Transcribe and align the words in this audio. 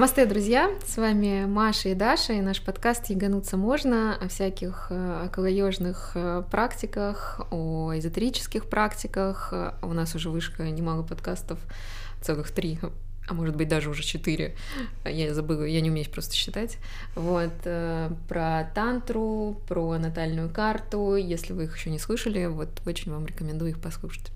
Намасте, 0.00 0.24
друзья! 0.24 0.70
С 0.86 0.96
вами 0.96 1.44
Маша 1.44 1.90
и 1.90 1.94
Даша, 1.94 2.32
и 2.32 2.40
наш 2.40 2.62
подкаст 2.62 3.10
«Ягануться 3.10 3.58
можно» 3.58 4.16
о 4.16 4.28
всяких 4.28 4.86
э, 4.88 5.26
околоежных 5.26 6.12
э, 6.14 6.42
практиках, 6.50 7.42
о 7.50 7.92
эзотерических 7.94 8.64
практиках. 8.64 9.52
У 9.82 9.92
нас 9.92 10.14
уже 10.14 10.30
вышка 10.30 10.62
немало 10.70 11.02
подкастов, 11.02 11.58
целых 12.22 12.50
три 12.50 12.78
а 13.28 13.34
может 13.34 13.54
быть 13.56 13.68
даже 13.68 13.90
уже 13.90 14.02
четыре, 14.02 14.56
я 15.04 15.34
забыла, 15.34 15.64
я 15.64 15.82
не 15.82 15.90
умею 15.90 16.10
просто 16.10 16.34
считать, 16.34 16.78
вот, 17.14 17.52
э, 17.64 18.10
про 18.26 18.70
тантру, 18.74 19.60
про 19.68 19.98
натальную 19.98 20.48
карту, 20.48 21.14
если 21.14 21.52
вы 21.52 21.64
их 21.64 21.76
еще 21.76 21.90
не 21.90 21.98
слышали, 21.98 22.46
вот 22.46 22.70
очень 22.86 23.12
вам 23.12 23.26
рекомендую 23.26 23.72
их 23.72 23.80
послушать. 23.80 24.32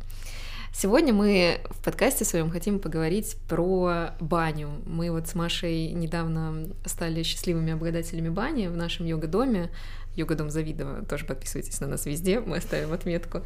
Сегодня 0.76 1.14
мы 1.14 1.60
в 1.70 1.84
подкасте 1.84 2.24
своем 2.24 2.50
хотим 2.50 2.80
поговорить 2.80 3.36
про 3.48 4.10
баню. 4.18 4.70
Мы 4.86 5.12
вот 5.12 5.28
с 5.28 5.36
Машей 5.36 5.92
недавно 5.92 6.66
стали 6.84 7.22
счастливыми 7.22 7.72
обладателями 7.72 8.28
бани 8.28 8.66
в 8.66 8.76
нашем 8.76 9.06
йога-доме. 9.06 9.70
Йога-дом 10.16 10.50
Завидово, 10.50 11.04
тоже 11.04 11.26
подписывайтесь 11.26 11.78
на 11.80 11.86
нас 11.86 12.06
везде, 12.06 12.40
мы 12.40 12.56
оставим 12.56 12.92
отметку. 12.92 13.42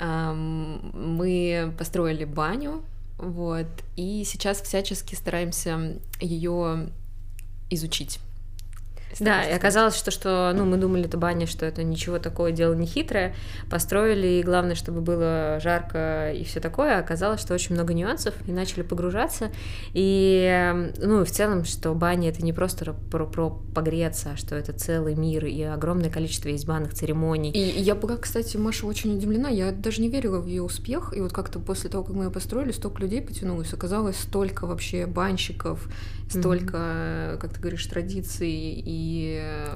Мы 0.00 1.72
построили 1.78 2.24
баню, 2.24 2.82
вот, 3.16 3.68
и 3.94 4.24
сейчас 4.24 4.60
всячески 4.60 5.14
стараемся 5.14 6.00
ее 6.20 6.90
изучить 7.70 8.18
да, 9.20 9.44
и 9.44 9.52
оказалось, 9.52 9.96
что, 9.96 10.10
что 10.10 10.52
ну, 10.54 10.64
мы 10.64 10.76
думали, 10.76 11.06
это 11.06 11.16
баня, 11.16 11.46
что 11.46 11.64
это 11.64 11.82
ничего 11.82 12.18
такое, 12.18 12.52
дело 12.52 12.74
не 12.74 12.86
хитрое. 12.86 13.34
Построили, 13.70 14.26
и 14.26 14.42
главное, 14.42 14.74
чтобы 14.74 15.00
было 15.00 15.58
жарко 15.62 16.32
и 16.32 16.44
все 16.44 16.60
такое. 16.60 16.98
Оказалось, 16.98 17.40
что 17.40 17.54
очень 17.54 17.74
много 17.74 17.94
нюансов, 17.94 18.34
и 18.46 18.52
начали 18.52 18.82
погружаться. 18.82 19.50
И, 19.92 20.92
ну, 20.98 21.22
и 21.22 21.24
в 21.24 21.30
целом, 21.30 21.64
что 21.64 21.94
баня 21.94 22.28
это 22.28 22.44
не 22.44 22.52
просто 22.52 22.94
про, 23.10 23.26
про 23.26 23.50
погреться, 23.50 24.32
а 24.34 24.36
что 24.36 24.54
это 24.54 24.72
целый 24.72 25.14
мир, 25.14 25.46
и 25.46 25.62
огромное 25.62 26.10
количество 26.10 26.48
есть 26.48 26.66
банных 26.66 26.94
церемоний. 26.94 27.50
И 27.50 27.80
я 27.80 27.94
была, 27.94 28.16
кстати, 28.16 28.56
Маша 28.56 28.86
очень 28.86 29.16
удивлена. 29.16 29.48
Я 29.48 29.72
даже 29.72 30.02
не 30.02 30.08
верила 30.08 30.40
в 30.40 30.46
ее 30.46 30.62
успех. 30.62 31.12
И 31.16 31.20
вот 31.20 31.32
как-то 31.32 31.58
после 31.58 31.90
того, 31.90 32.04
как 32.04 32.14
мы 32.14 32.24
ее 32.24 32.30
построили, 32.30 32.72
столько 32.72 33.02
людей 33.02 33.22
потянулось. 33.22 33.72
Оказалось, 33.72 34.16
столько 34.18 34.66
вообще 34.66 35.06
банщиков, 35.06 35.88
столько, 36.28 36.76
mm-hmm. 36.76 37.38
как 37.38 37.54
ты 37.54 37.60
говоришь, 37.60 37.86
традиций 37.86 38.50
и 38.50 39.05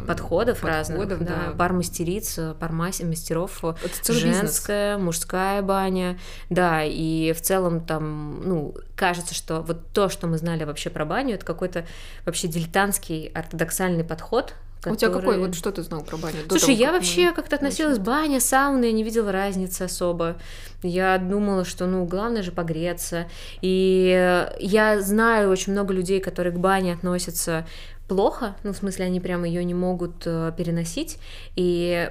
подходов, 0.06 0.61
подходов 0.61 0.64
разных, 0.64 1.09
да. 1.20 1.25
да. 1.25 1.55
Пар 1.56 1.73
мастериц, 1.73 2.39
пар 2.59 2.73
мастеров, 2.73 3.62
женская, 4.06 4.95
бизнес. 4.95 5.05
мужская 5.05 5.62
баня, 5.62 6.19
да, 6.48 6.83
и 6.84 7.33
в 7.33 7.41
целом 7.41 7.84
там, 7.84 8.42
ну, 8.45 8.75
кажется, 8.97 9.34
что 9.34 9.62
вот 9.62 9.89
то, 9.92 10.08
что 10.08 10.27
мы 10.27 10.39
знали 10.39 10.64
вообще 10.64 10.91
про 10.91 11.05
баню, 11.05 11.34
это 11.34 11.45
какой-то 11.45 11.86
вообще 12.25 12.48
дилетантский 12.48 13.27
ортодоксальный 13.34 14.05
подход, 14.05 14.55
Который... 14.81 14.95
У 14.95 14.97
тебя 14.97 15.11
какой, 15.11 15.39
вот 15.39 15.55
что 15.55 15.73
ты 15.73 15.83
знал 15.83 16.03
про 16.03 16.17
баню? 16.17 16.39
Слушай, 16.48 16.75
того, 16.75 16.78
я 16.78 16.92
вообще 16.92 17.27
мы... 17.27 17.34
как-то 17.34 17.56
относилась 17.56 17.98
к 17.98 18.01
бане, 18.01 18.41
сауны, 18.41 18.86
я 18.86 18.92
не 18.92 19.05
видела 19.05 19.31
разницы 19.31 19.83
особо. 19.83 20.36
Я 20.83 21.19
думала, 21.19 21.67
что, 21.67 21.86
ну, 21.86 22.06
главное 22.06 22.42
же 22.42 22.51
погреться. 22.51 23.27
И 23.61 24.48
я 24.58 25.01
знаю 25.03 25.51
очень 25.51 25.75
много 25.75 25.92
людей, 25.92 26.20
которые 26.20 26.55
к 26.55 26.58
бане 26.58 26.95
относятся 26.95 27.67
плохо, 28.11 28.56
ну, 28.64 28.72
в 28.72 28.77
смысле, 28.77 29.05
они 29.05 29.20
прямо 29.20 29.47
ее 29.47 29.62
не 29.62 29.72
могут 29.72 30.27
э, 30.27 30.53
переносить, 30.56 31.19
и 31.55 32.11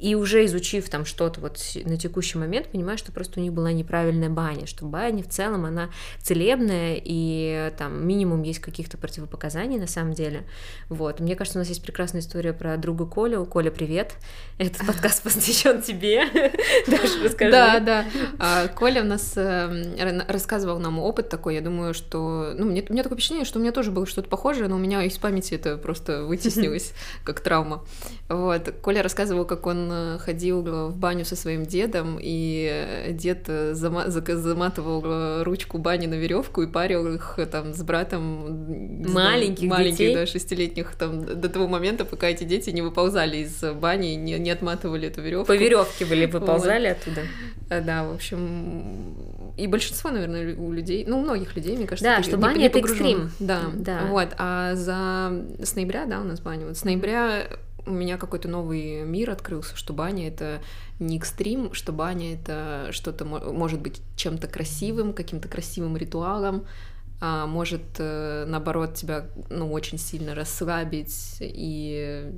и 0.00 0.14
уже 0.14 0.44
изучив 0.46 0.88
там 0.88 1.04
что-то 1.04 1.40
вот 1.40 1.60
на 1.84 1.96
текущий 1.96 2.38
момент, 2.38 2.68
понимаю, 2.68 2.96
что 2.96 3.12
просто 3.12 3.38
у 3.38 3.42
них 3.42 3.52
была 3.52 3.72
неправильная 3.72 4.30
баня, 4.30 4.66
что 4.66 4.86
баня 4.86 5.22
в 5.22 5.28
целом 5.28 5.66
она 5.66 5.90
целебная, 6.20 7.00
и 7.02 7.72
там 7.76 8.06
минимум 8.06 8.42
есть 8.42 8.60
каких-то 8.60 8.96
противопоказаний 8.96 9.78
на 9.78 9.86
самом 9.86 10.14
деле. 10.14 10.44
Вот. 10.88 11.20
Мне 11.20 11.36
кажется, 11.36 11.58
у 11.58 11.60
нас 11.60 11.68
есть 11.68 11.82
прекрасная 11.82 12.22
история 12.22 12.52
про 12.52 12.76
друга 12.76 13.06
Колю. 13.06 13.44
Коля, 13.44 13.70
привет. 13.70 14.14
Этот 14.58 14.86
подкаст 14.86 15.22
посвящен 15.22 15.82
тебе. 15.82 16.24
Даша, 16.86 17.24
расскажи. 17.24 17.50
Да, 17.50 17.80
да. 17.80 18.06
А, 18.38 18.68
Коля 18.68 19.02
у 19.02 19.06
нас 19.06 19.34
эм, 19.36 20.22
рассказывал 20.28 20.78
нам 20.78 20.98
опыт 20.98 21.28
такой, 21.28 21.56
я 21.56 21.60
думаю, 21.60 21.92
что... 21.92 22.52
Ну, 22.56 22.66
мне, 22.66 22.84
у 22.88 22.92
меня 22.92 23.02
такое 23.02 23.16
впечатление, 23.16 23.44
что 23.44 23.58
у 23.58 23.62
меня 23.62 23.72
тоже 23.72 23.90
было 23.90 24.06
что-то 24.06 24.28
похожее, 24.28 24.68
но 24.68 24.76
у 24.76 24.78
меня 24.78 25.02
из 25.04 25.18
памяти 25.18 25.54
это 25.54 25.76
просто 25.76 26.24
вытеснилось 26.24 26.92
как 27.24 27.40
травма. 27.40 27.84
Вот. 28.28 28.74
Коля 28.80 29.02
рассказывал, 29.02 29.44
как 29.44 29.66
он 29.66 29.89
ходил 30.18 30.62
в 30.62 30.96
баню 30.96 31.24
со 31.24 31.36
своим 31.36 31.64
дедом, 31.64 32.18
и 32.20 33.08
дед 33.10 33.46
заматывал 33.72 35.42
ручку 35.44 35.78
бани 35.78 36.06
на 36.06 36.14
веревку 36.14 36.62
и 36.62 36.66
парил 36.66 37.14
их 37.14 37.38
там 37.50 37.74
с 37.74 37.82
братом 37.82 39.04
маленьких, 39.12 39.68
маленьких 39.68 39.98
детей. 39.98 40.14
да, 40.14 40.26
шестилетних 40.26 40.94
там 40.96 41.24
до 41.40 41.48
того 41.48 41.68
момента, 41.68 42.04
пока 42.04 42.28
эти 42.28 42.44
дети 42.44 42.70
не 42.70 42.82
выползали 42.82 43.38
из 43.38 43.62
бани, 43.74 44.14
не, 44.14 44.38
не 44.38 44.50
отматывали 44.50 45.08
эту 45.08 45.22
веревку. 45.22 45.46
По 45.46 45.56
веревке 45.56 46.04
были 46.04 46.26
выползали 46.26 46.88
вот. 46.88 46.98
оттуда. 46.98 47.84
Да, 47.84 48.04
в 48.04 48.14
общем, 48.14 49.14
и 49.56 49.66
большинство, 49.66 50.10
наверное, 50.10 50.56
у 50.56 50.72
людей, 50.72 51.04
ну, 51.06 51.18
у 51.18 51.22
многих 51.22 51.54
людей, 51.54 51.76
мне 51.76 51.86
кажется, 51.86 52.16
да, 52.16 52.22
что 52.22 52.36
баня 52.36 52.66
это 52.66 52.78
экстрим. 52.78 53.30
Да, 53.38 53.62
да. 53.74 54.06
Вот, 54.08 54.28
а 54.38 54.74
за 54.74 55.32
с 55.62 55.74
ноября, 55.74 56.06
да, 56.06 56.20
у 56.20 56.24
нас 56.24 56.40
баня. 56.40 56.66
Вот 56.66 56.76
с 56.76 56.84
ноября 56.84 57.46
у 57.86 57.90
меня 57.90 58.18
какой-то 58.18 58.48
новый 58.48 59.04
мир 59.04 59.30
открылся, 59.30 59.76
что 59.76 59.92
баня 59.92 60.28
это 60.28 60.60
не 60.98 61.18
экстрим, 61.18 61.72
что 61.72 61.92
баня 61.92 62.34
это 62.34 62.88
что-то 62.92 63.24
может 63.24 63.80
быть 63.80 64.02
чем-то 64.16 64.48
красивым, 64.48 65.12
каким-то 65.12 65.48
красивым 65.48 65.96
ритуалом, 65.96 66.66
а 67.20 67.46
может 67.46 67.82
э, 67.98 68.44
наоборот 68.46 68.94
тебя 68.94 69.26
ну 69.50 69.70
очень 69.70 69.98
сильно 69.98 70.34
расслабить 70.34 71.36
и 71.40 72.30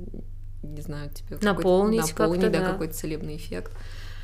не 0.61 0.81
знаю 0.81 1.09
тебе 1.11 1.37
наполнить, 1.41 2.09
наполнить 2.09 2.51
да, 2.51 2.59
да. 2.59 2.71
какой-то 2.71 2.93
целебный 2.93 3.35
эффект. 3.35 3.71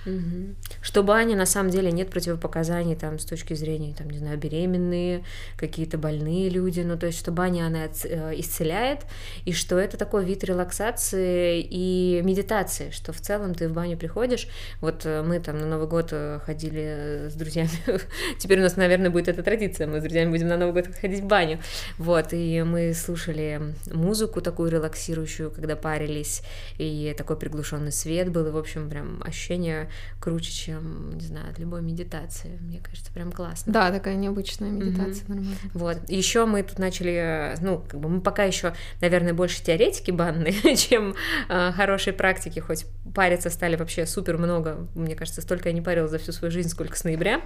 Угу. 0.05 0.55
Что 0.81 1.03
бани 1.03 1.35
на 1.35 1.45
самом 1.45 1.71
деле 1.71 1.91
нет 1.91 2.09
противопоказаний 2.09 2.95
там 2.95 3.19
с 3.19 3.25
точки 3.25 3.53
зрения, 3.53 3.93
там, 3.93 4.09
не 4.09 4.17
знаю, 4.17 4.37
беременные, 4.37 5.23
какие-то 5.57 5.97
больные 5.97 6.49
люди, 6.49 6.81
ну 6.81 6.97
то 6.97 7.07
есть 7.07 7.19
что 7.19 7.31
баня 7.31 7.65
она 7.67 7.85
э, 7.85 8.33
исцеляет, 8.39 9.01
и 9.45 9.51
что 9.51 9.77
это 9.77 9.97
такой 9.97 10.23
вид 10.23 10.43
релаксации 10.43 11.61
и 11.61 12.21
медитации, 12.23 12.91
что 12.91 13.11
в 13.11 13.19
целом 13.19 13.53
ты 13.53 13.67
в 13.67 13.73
баню 13.73 13.97
приходишь, 13.97 14.47
вот 14.79 15.05
э, 15.05 15.21
мы 15.21 15.39
там 15.39 15.57
на 15.57 15.65
Новый 15.65 15.87
год 15.87 16.09
э, 16.11 16.39
ходили 16.45 17.27
с 17.29 17.33
друзьями, 17.33 17.69
теперь 18.39 18.59
у 18.59 18.63
нас, 18.63 18.77
наверное, 18.77 19.09
будет 19.09 19.27
эта 19.27 19.43
традиция, 19.43 19.87
мы 19.87 19.99
с 19.99 20.03
друзьями 20.03 20.31
будем 20.31 20.47
на 20.47 20.57
Новый 20.57 20.81
год 20.81 20.95
ходить 20.95 21.21
в 21.21 21.27
баню, 21.27 21.59
вот, 21.97 22.31
и 22.31 22.63
мы 22.63 22.93
слушали 22.93 23.73
музыку 23.91 24.41
такую 24.41 24.71
релаксирующую, 24.71 25.51
когда 25.51 25.75
парились, 25.75 26.41
и 26.77 27.13
такой 27.17 27.37
приглушенный 27.37 27.91
свет 27.91 28.29
был, 28.29 28.47
и, 28.47 28.51
в 28.51 28.57
общем, 28.57 28.89
прям 28.89 29.21
ощущение 29.25 29.88
круче, 30.19 30.51
чем, 30.51 31.17
не 31.17 31.25
знаю, 31.25 31.49
от 31.49 31.59
любой 31.59 31.81
медитации. 31.81 32.57
Мне 32.61 32.79
кажется, 32.79 33.11
прям 33.11 33.31
классно. 33.31 33.71
Да, 33.71 33.91
такая 33.91 34.15
необычная 34.15 34.69
медитация, 34.69 35.25
mm-hmm. 35.25 35.29
нормально. 35.29 35.57
Вот. 35.73 35.97
Еще 36.09 36.45
мы 36.45 36.63
тут 36.63 36.79
начали, 36.79 37.55
ну, 37.61 37.83
как 37.87 37.99
бы 37.99 38.09
мы 38.09 38.21
пока 38.21 38.43
еще, 38.43 38.73
наверное, 39.01 39.33
больше 39.33 39.63
теоретики 39.63 40.11
банные, 40.11 40.53
чем 40.77 41.15
э, 41.47 41.71
хорошие 41.71 42.13
практики, 42.13 42.59
хоть 42.59 42.85
париться 43.13 43.49
стали 43.49 43.75
вообще 43.75 44.05
супер 44.05 44.37
много. 44.37 44.87
Мне 44.95 45.15
кажется, 45.15 45.41
столько 45.41 45.69
я 45.69 45.73
не 45.73 45.81
парилась 45.81 46.11
за 46.11 46.19
всю 46.19 46.31
свою 46.31 46.51
жизнь, 46.51 46.69
сколько 46.69 46.97
с 46.97 47.03
ноября. 47.03 47.41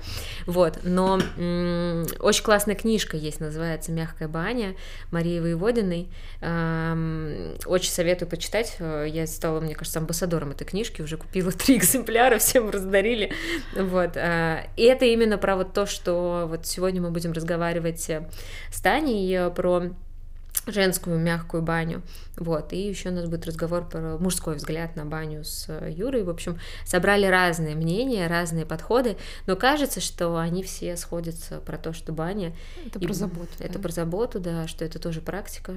Вот. 0.45 0.79
Но 0.83 1.19
м- 1.37 2.05
очень 2.19 2.43
классная 2.43 2.75
книжка 2.75 3.17
есть, 3.17 3.39
называется 3.39 3.91
«Мягкая 3.91 4.27
баня» 4.27 4.75
Марии 5.11 5.39
Воеводиной. 5.39 6.09
Эм, 6.41 7.55
очень 7.65 7.91
советую 7.91 8.29
почитать. 8.29 8.77
Я 8.79 9.27
стала, 9.27 9.59
мне 9.59 9.75
кажется, 9.75 9.99
амбассадором 9.99 10.51
этой 10.51 10.65
книжки, 10.65 11.01
уже 11.01 11.17
купила 11.17 11.51
три 11.51 11.77
экземпляра 11.77 12.32
пары 12.33 12.39
всем 12.39 12.69
раздарили. 12.69 13.31
Вот. 13.75 14.17
А, 14.17 14.65
и 14.75 14.83
это 14.83 15.05
именно 15.05 15.37
про 15.37 15.55
вот 15.55 15.73
то, 15.73 15.85
что 15.85 16.45
вот 16.49 16.65
сегодня 16.65 17.01
мы 17.01 17.11
будем 17.11 17.31
разговаривать 17.31 18.09
с 18.09 18.81
Таней 18.81 19.31
э, 19.33 19.49
про 19.51 19.91
женскую 20.65 21.19
мягкую 21.19 21.61
баню. 21.61 22.01
Вот. 22.37 22.71
И 22.73 22.87
еще 22.87 23.09
у 23.09 23.11
нас 23.11 23.25
будет 23.25 23.45
разговор 23.45 23.87
про 23.87 24.17
мужской 24.17 24.55
взгляд 24.55 24.95
на 24.95 25.05
баню 25.05 25.43
с 25.43 25.65
э, 25.67 25.91
Юрой. 25.91 26.23
В 26.23 26.29
общем, 26.29 26.59
собрали 26.85 27.25
разные 27.25 27.75
мнения, 27.75 28.27
разные 28.27 28.65
подходы, 28.65 29.17
но 29.45 29.55
кажется, 29.55 29.99
что 29.99 30.37
они 30.37 30.63
все 30.63 30.95
сходятся 30.95 31.59
про 31.59 31.77
то, 31.77 31.93
что 31.93 32.13
баня... 32.13 32.53
Это 32.85 32.99
и... 32.99 33.05
про 33.05 33.13
заботу. 33.13 33.51
Это 33.59 33.73
да? 33.73 33.79
про 33.79 33.91
заботу, 33.91 34.39
да, 34.39 34.67
что 34.67 34.85
это 34.85 34.99
тоже 34.99 35.21
практика, 35.21 35.75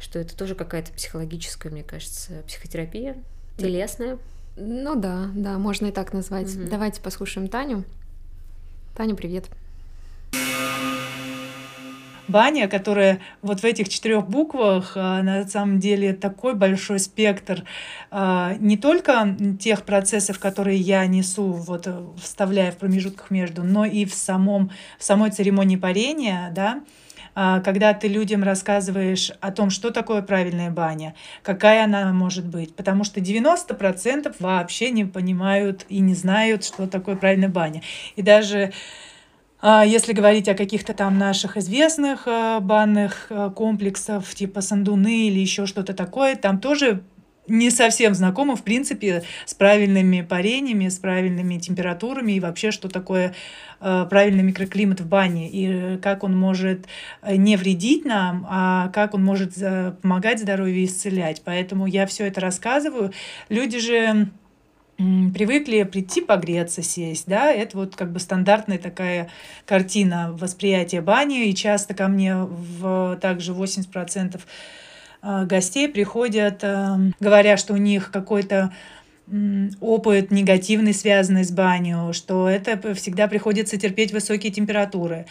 что 0.00 0.18
это 0.18 0.36
тоже 0.36 0.54
какая-то 0.54 0.92
психологическая, 0.92 1.72
мне 1.72 1.82
кажется, 1.82 2.42
психотерапия, 2.46 3.16
телесная. 3.58 4.18
Ну 4.60 4.96
да, 4.96 5.30
да, 5.34 5.56
можно 5.56 5.86
и 5.86 5.92
так 5.92 6.12
назвать. 6.12 6.54
Угу. 6.54 6.68
Давайте 6.68 7.00
послушаем 7.00 7.46
Таню. 7.46 7.84
Таня, 8.96 9.14
привет. 9.14 9.44
Баня, 12.26 12.68
которая 12.68 13.20
вот 13.40 13.60
в 13.60 13.64
этих 13.64 13.88
четырех 13.88 14.28
буквах 14.28 14.92
а, 14.96 15.22
на 15.22 15.46
самом 15.46 15.78
деле 15.78 16.12
такой 16.12 16.54
большой 16.54 16.98
спектр 16.98 17.64
а, 18.10 18.54
не 18.58 18.76
только 18.76 19.36
тех 19.60 19.84
процессов, 19.84 20.38
которые 20.40 20.76
я 20.76 21.06
несу, 21.06 21.44
вот 21.52 21.86
э, 21.86 22.04
вставляя 22.20 22.72
в 22.72 22.76
промежутках 22.76 23.30
между, 23.30 23.62
но 23.62 23.86
и 23.86 24.04
в 24.04 24.12
самом 24.12 24.70
в 24.98 25.04
самой 25.04 25.30
церемонии 25.30 25.76
парения, 25.76 26.50
да, 26.54 26.82
когда 27.64 27.94
ты 27.94 28.08
людям 28.08 28.42
рассказываешь 28.42 29.30
о 29.40 29.52
том, 29.52 29.70
что 29.70 29.90
такое 29.90 30.22
правильная 30.22 30.70
баня, 30.70 31.14
какая 31.42 31.84
она 31.84 32.12
может 32.12 32.46
быть. 32.46 32.74
Потому 32.74 33.04
что 33.04 33.20
90% 33.20 34.34
вообще 34.40 34.90
не 34.90 35.04
понимают 35.04 35.86
и 35.88 36.00
не 36.00 36.14
знают, 36.14 36.64
что 36.64 36.86
такое 36.88 37.16
правильная 37.16 37.48
баня. 37.48 37.82
И 38.16 38.22
даже 38.22 38.72
а, 39.60 39.84
если 39.84 40.12
говорить 40.12 40.48
о 40.48 40.54
каких-то 40.54 40.94
там 40.94 41.18
наших 41.18 41.56
известных 41.56 42.22
а, 42.26 42.60
банных 42.60 43.26
а, 43.30 43.50
комплексов, 43.50 44.32
типа 44.34 44.60
Сандуны 44.60 45.26
или 45.28 45.40
еще 45.40 45.66
что-то 45.66 45.94
такое, 45.94 46.36
там 46.36 46.60
тоже 46.60 47.02
не 47.48 47.70
совсем 47.70 48.14
знакомы, 48.14 48.56
в 48.56 48.62
принципе, 48.62 49.22
с 49.44 49.54
правильными 49.54 50.22
парениями, 50.22 50.88
с 50.88 50.98
правильными 50.98 51.58
температурами 51.58 52.32
и 52.32 52.40
вообще, 52.40 52.70
что 52.70 52.88
такое 52.88 53.34
э, 53.80 54.06
правильный 54.08 54.42
микроклимат 54.42 55.00
в 55.00 55.06
бане 55.06 55.48
и 55.50 55.98
как 55.98 56.24
он 56.24 56.36
может 56.36 56.86
не 57.26 57.56
вредить 57.56 58.04
нам, 58.04 58.46
а 58.48 58.88
как 58.88 59.14
он 59.14 59.24
может 59.24 59.54
помогать 60.02 60.40
здоровью 60.40 60.76
и 60.76 60.84
исцелять. 60.84 61.42
Поэтому 61.44 61.86
я 61.86 62.06
все 62.06 62.26
это 62.26 62.40
рассказываю. 62.40 63.12
Люди 63.48 63.78
же 63.78 64.28
привыкли 64.98 65.84
прийти 65.84 66.20
погреться, 66.20 66.82
сесть, 66.82 67.28
да, 67.28 67.52
это 67.52 67.76
вот 67.76 67.94
как 67.94 68.12
бы 68.12 68.18
стандартная 68.18 68.78
такая 68.78 69.30
картина 69.64 70.32
восприятия 70.32 71.00
бани, 71.00 71.48
и 71.48 71.54
часто 71.54 71.94
ко 71.94 72.08
мне 72.08 72.34
в 72.36 73.16
также 73.20 73.52
80% 73.52 74.34
а, 74.34 74.38
гостей 75.22 75.88
приходят, 75.88 76.60
а, 76.62 76.98
говоря, 77.20 77.56
что 77.56 77.74
у 77.74 77.76
них 77.76 78.10
какой-то 78.10 78.72
опыт 79.80 80.30
негативный, 80.30 80.94
связанный 80.94 81.44
с 81.44 81.50
банью, 81.50 82.12
что 82.14 82.48
это 82.48 82.94
всегда 82.94 83.28
приходится 83.28 83.76
терпеть 83.76 84.12
высокие 84.12 84.50
температуры 84.50 85.26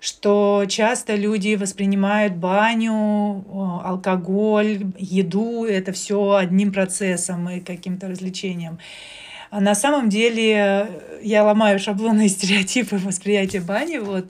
что 0.00 0.64
часто 0.68 1.14
люди 1.14 1.54
воспринимают 1.54 2.34
баню, 2.34 3.44
алкоголь, 3.82 4.86
еду, 4.98 5.64
это 5.64 5.92
все 5.92 6.34
одним 6.34 6.72
процессом 6.72 7.48
и 7.48 7.60
каким-то 7.60 8.08
развлечением. 8.08 8.78
А 9.50 9.60
на 9.60 9.74
самом 9.74 10.08
деле 10.08 10.52
э, 10.52 10.86
я 11.22 11.44
ломаю 11.44 11.78
шаблоны 11.78 12.26
и 12.26 12.28
стереотипы 12.28 12.98
восприятия 12.98 13.60
бани. 13.60 13.98
Вот. 13.98 14.26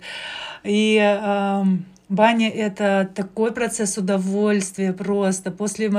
И 0.63 0.99
э, 1.03 1.65
Баня— 2.09 2.49
это 2.55 3.11
такой 3.15 3.53
процесс 3.53 3.99
удовольствия 3.99 4.93
просто. 4.93 5.51
После 5.51 5.91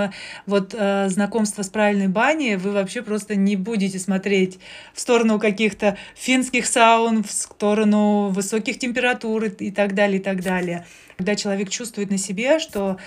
вот, 0.46 0.74
э, 0.78 1.10
знакомства 1.10 1.64
с 1.64 1.70
правильной 1.70 2.08
баней 2.08 2.56
вы 2.56 2.72
вообще 2.72 3.02
просто 3.02 3.36
не 3.36 3.58
будете 3.58 4.00
смотреть 4.00 4.58
в 4.94 5.02
сторону 5.02 5.38
каких-то 5.38 5.98
финских 6.16 6.66
саун, 6.66 7.24
в 7.24 7.32
сторону 7.32 8.30
высоких 8.30 8.80
температур 8.80 9.46
и 9.46 9.70
так 9.70 9.96
далее, 9.96 10.20
и 10.20 10.24
так 10.24 10.42
далее. 10.42 10.86
Когда 11.18 11.36
человек 11.36 11.70
чувствует 11.70 12.10
на 12.10 12.18
себе, 12.18 12.60
что 12.60 12.98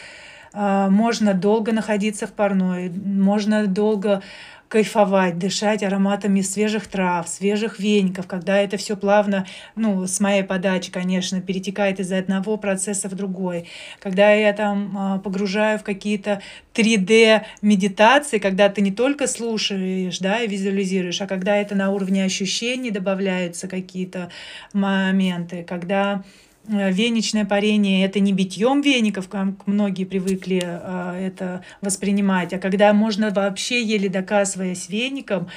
э, 0.52 0.88
можно 0.90 1.32
долго 1.32 1.72
находиться 1.72 2.26
в 2.26 2.32
парной, 2.32 2.90
можно 2.90 3.66
долго 3.66 4.22
кайфовать, 4.70 5.36
дышать 5.36 5.82
ароматами 5.82 6.42
свежих 6.42 6.86
трав, 6.86 7.28
свежих 7.28 7.80
веников, 7.80 8.28
когда 8.28 8.56
это 8.56 8.76
все 8.76 8.96
плавно, 8.96 9.44
ну, 9.74 10.06
с 10.06 10.20
моей 10.20 10.44
подачи, 10.44 10.92
конечно, 10.92 11.40
перетекает 11.40 11.98
из 11.98 12.12
одного 12.12 12.56
процесса 12.56 13.08
в 13.08 13.16
другой. 13.16 13.68
Когда 13.98 14.30
я 14.30 14.52
там 14.52 14.96
а, 14.96 15.18
погружаю 15.18 15.80
в 15.80 15.82
какие-то 15.82 16.40
3D 16.72 17.42
медитации, 17.62 18.38
когда 18.38 18.68
ты 18.68 18.80
не 18.80 18.92
только 18.92 19.26
слушаешь, 19.26 20.20
да, 20.20 20.40
и 20.40 20.46
визуализируешь, 20.46 21.20
а 21.20 21.26
когда 21.26 21.56
это 21.56 21.74
на 21.74 21.90
уровне 21.90 22.22
ощущений 22.22 22.92
добавляются 22.92 23.66
какие-то 23.66 24.30
моменты, 24.72 25.64
когда 25.68 26.22
веничное 26.70 27.44
парение 27.44 28.04
это 28.04 28.20
не 28.20 28.32
битьем 28.32 28.80
веников, 28.80 29.28
как 29.28 29.66
многие 29.66 30.04
привыкли 30.04 30.60
э, 30.62 31.26
это 31.26 31.64
воспринимать, 31.80 32.52
а 32.52 32.58
когда 32.58 32.92
можно 32.92 33.30
вообще 33.30 33.82
еле 33.82 34.08
доказываясь 34.08 34.88
веником, 34.88 35.48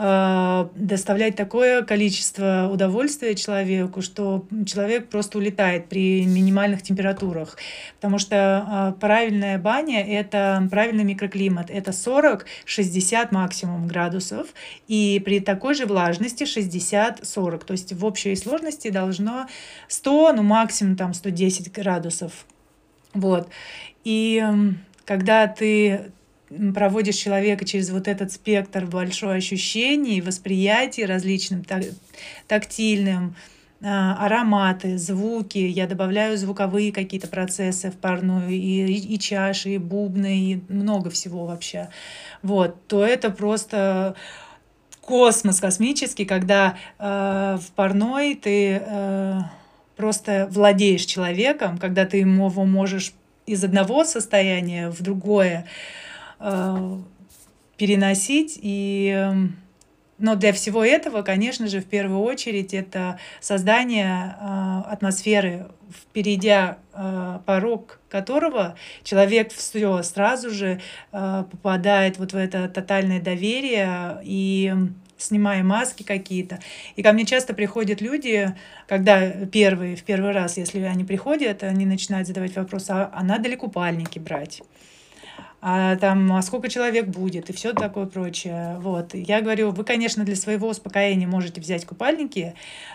э, 0.00 0.68
доставлять 0.74 1.36
такое 1.36 1.82
количество 1.82 2.68
удовольствия 2.72 3.34
человеку, 3.34 4.00
что 4.00 4.46
человек 4.66 5.08
просто 5.08 5.38
улетает 5.38 5.88
при 5.88 6.24
минимальных 6.24 6.82
температурах. 6.82 7.58
Потому 7.96 8.18
что 8.18 8.96
правильная 9.00 9.58
баня— 9.58 10.02
это 10.08 10.66
правильный 10.70 11.04
микроклимат. 11.04 11.70
Это 11.70 11.90
40-60 11.90 13.28
максимум 13.30 13.86
градусов. 13.86 14.48
И 14.88 15.20
при 15.24 15.40
такой 15.40 15.74
же 15.74 15.86
влажности 15.86 16.44
60-40. 16.44 17.64
То 17.64 17.72
есть 17.72 17.92
в 17.92 18.04
общей 18.04 18.34
сложности 18.36 18.88
должно 18.88 19.46
100, 19.88 20.32
ну 20.32 20.42
максимум 20.42 20.96
там 20.96 21.12
110 21.12 21.72
градусов. 21.72 22.46
Вот. 23.12 23.48
И 24.04 24.42
когда 25.04 25.46
ты 25.46 26.12
проводишь 26.74 27.16
человека 27.16 27.64
через 27.64 27.90
вот 27.90 28.08
этот 28.08 28.32
спектр 28.32 28.86
большой 28.86 29.38
ощущений, 29.38 30.20
восприятий 30.20 31.04
различным, 31.04 31.64
так, 31.64 31.84
тактильным, 32.48 33.36
а, 33.82 34.26
ароматы, 34.26 34.98
звуки, 34.98 35.58
я 35.58 35.86
добавляю 35.86 36.36
звуковые 36.36 36.92
какие-то 36.92 37.28
процессы 37.28 37.90
в 37.90 37.96
парную, 37.96 38.50
и, 38.50 38.56
и, 38.56 39.14
и 39.14 39.18
чаши, 39.18 39.70
и 39.70 39.78
бубны, 39.78 40.38
и 40.38 40.60
много 40.68 41.08
всего 41.08 41.46
вообще, 41.46 41.88
вот, 42.42 42.86
то 42.88 43.04
это 43.04 43.30
просто 43.30 44.16
космос 45.00 45.60
космический, 45.60 46.24
когда 46.24 46.76
э, 46.98 47.58
в 47.60 47.72
парной 47.74 48.34
ты 48.34 48.82
э, 48.84 49.40
просто 49.96 50.46
владеешь 50.50 51.04
человеком, 51.04 51.78
когда 51.78 52.04
ты 52.04 52.18
его 52.18 52.50
можешь 52.64 53.12
из 53.46 53.64
одного 53.64 54.04
состояния 54.04 54.90
в 54.90 55.02
другое 55.02 55.66
переносить. 57.80 58.58
И, 58.60 59.10
эм, 59.16 59.56
но 60.18 60.34
для 60.36 60.52
всего 60.52 60.84
этого, 60.84 61.22
конечно 61.22 61.66
же, 61.66 61.80
в 61.80 61.86
первую 61.86 62.20
очередь 62.20 62.74
это 62.74 63.18
создание 63.40 64.36
э, 64.38 64.82
атмосферы, 64.92 65.68
перейдя 66.12 66.76
э, 66.92 67.38
порог 67.46 68.00
которого 68.10 68.76
человек 69.02 69.50
все 69.52 70.02
сразу 70.02 70.50
же 70.50 70.80
э, 71.12 71.44
попадает 71.50 72.18
вот 72.18 72.34
в 72.34 72.36
это 72.36 72.68
тотальное 72.68 73.20
доверие 73.20 74.20
и 74.24 74.74
снимая 75.16 75.62
маски 75.62 76.02
какие-то. 76.02 76.58
И 76.96 77.02
ко 77.02 77.12
мне 77.12 77.24
часто 77.24 77.54
приходят 77.54 78.02
люди, 78.02 78.54
когда 78.88 79.30
первые, 79.46 79.96
в 79.96 80.02
первый 80.02 80.32
раз, 80.32 80.58
если 80.58 80.80
они 80.80 81.04
приходят, 81.04 81.62
они 81.62 81.86
начинают 81.86 82.28
задавать 82.28 82.54
вопрос, 82.56 82.90
а, 82.90 83.10
а 83.14 83.24
надо 83.24 83.48
ли 83.48 83.56
купальники 83.56 84.18
брать? 84.18 84.62
А 85.62 85.96
там, 85.96 86.32
а 86.32 86.40
сколько 86.42 86.68
человек 86.68 87.08
будет 87.08 87.50
и 87.50 87.52
все 87.52 87.74
такое 87.74 88.06
прочее. 88.06 88.78
Вот. 88.80 89.14
Я 89.14 89.42
говорю, 89.42 89.72
вы, 89.72 89.84
конечно, 89.84 90.24
для 90.24 90.36
своего 90.36 90.68
успокоения 90.68 91.26
можете 91.26 91.60
взять 91.60 91.84
купальники, 91.84 92.54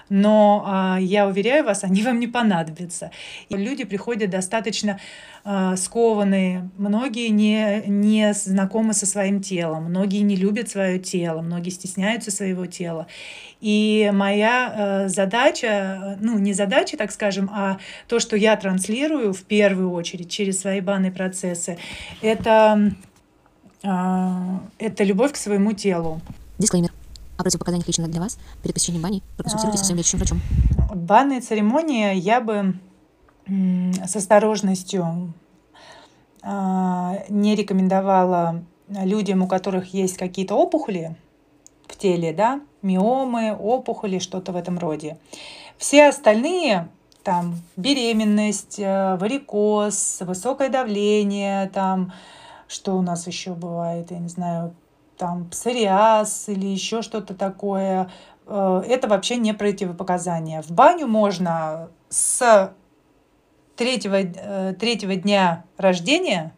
но 0.10 0.64
а, 0.66 0.98
я 1.00 1.28
уверяю 1.28 1.64
вас, 1.64 1.84
они 1.84 2.02
вам 2.02 2.20
не 2.20 2.28
понадобятся. 2.28 3.12
И 3.50 3.56
люди 3.56 3.84
приходят 3.84 4.32
достаточно 4.32 5.00
а, 5.44 5.76
скованные, 5.76 6.68
многие 6.78 7.28
не, 7.28 7.84
не 7.86 8.34
знакомы 8.34 8.94
со 8.94 9.06
своим 9.06 9.42
телом, 9.42 9.86
многие 9.86 10.22
не 10.22 10.36
любят 10.36 10.68
свое 10.68 10.98
тело, 10.98 11.42
многие 11.42 11.70
стесняются 11.70 12.32
своего 12.32 12.66
тела. 12.66 13.06
И 13.66 14.12
моя 14.14 14.74
э, 14.78 15.10
задача, 15.10 16.20
ну 16.22 16.38
не 16.38 16.54
задача, 16.54 16.98
так 16.98 17.12
скажем, 17.12 17.50
а 17.52 17.80
то, 18.08 18.20
что 18.20 18.38
я 18.38 18.56
транслирую 18.58 19.34
в 19.34 19.42
первую 19.42 19.92
очередь 19.92 20.30
через 20.30 20.60
свои 20.60 20.82
банные 20.82 21.12
процессы, 21.12 21.80
это, 22.22 22.94
э, 23.82 23.90
это 24.78 25.04
любовь 25.04 25.32
к 25.32 25.38
своему 25.38 25.74
телу. 25.74 26.22
Дисклеймер. 26.60 26.92
О 27.38 27.42
противопоказаниях 27.42 27.88
лично 27.88 28.08
для 28.08 28.22
вас 28.22 28.38
перед 28.62 28.76
посещением 28.76 29.02
бани 29.02 29.24
проконсультируйтесь 29.36 29.80
со 29.80 29.86
своим 29.86 29.98
лечащим 29.98 30.20
врачом. 30.20 30.42
Банные 30.94 31.42
церемонии 31.42 32.14
я 32.14 32.42
бы 32.42 32.76
с 33.48 34.16
осторожностью 34.16 35.34
а, 36.44 37.18
не 37.30 37.56
рекомендовала 37.56 38.64
людям, 38.90 39.42
у 39.42 39.48
которых 39.48 39.92
есть 39.96 40.18
какие-то 40.18 40.54
опухоли 40.54 41.16
в 41.88 41.98
теле, 41.98 42.32
да, 42.32 42.62
миомы, 42.86 43.56
опухоли, 43.56 44.20
что-то 44.20 44.52
в 44.52 44.56
этом 44.56 44.80
роде. 44.80 45.18
Все 45.78 46.08
остальные, 46.08 46.88
там, 47.24 47.56
беременность, 47.76 48.80
э, 48.80 49.18
варикоз, 49.18 50.22
высокое 50.22 50.70
давление, 50.70 51.70
там, 51.70 52.14
что 52.68 52.96
у 52.96 53.02
нас 53.02 53.28
еще 53.28 53.54
бывает, 53.54 54.12
я 54.12 54.20
не 54.20 54.30
знаю, 54.30 54.74
там, 55.18 55.46
псориаз 55.50 56.48
или 56.48 56.68
еще 56.68 57.02
что-то 57.02 57.34
такое, 57.34 58.12
э, 58.46 58.84
это 58.88 59.08
вообще 59.08 59.38
не 59.38 59.54
противопоказания. 59.54 60.62
В 60.62 60.72
баню 60.72 61.08
можно 61.08 61.90
с 62.10 62.72
третьего, 63.76 64.18
э, 64.22 64.74
третьего 64.80 65.16
дня 65.16 65.66
рождения 65.78 66.54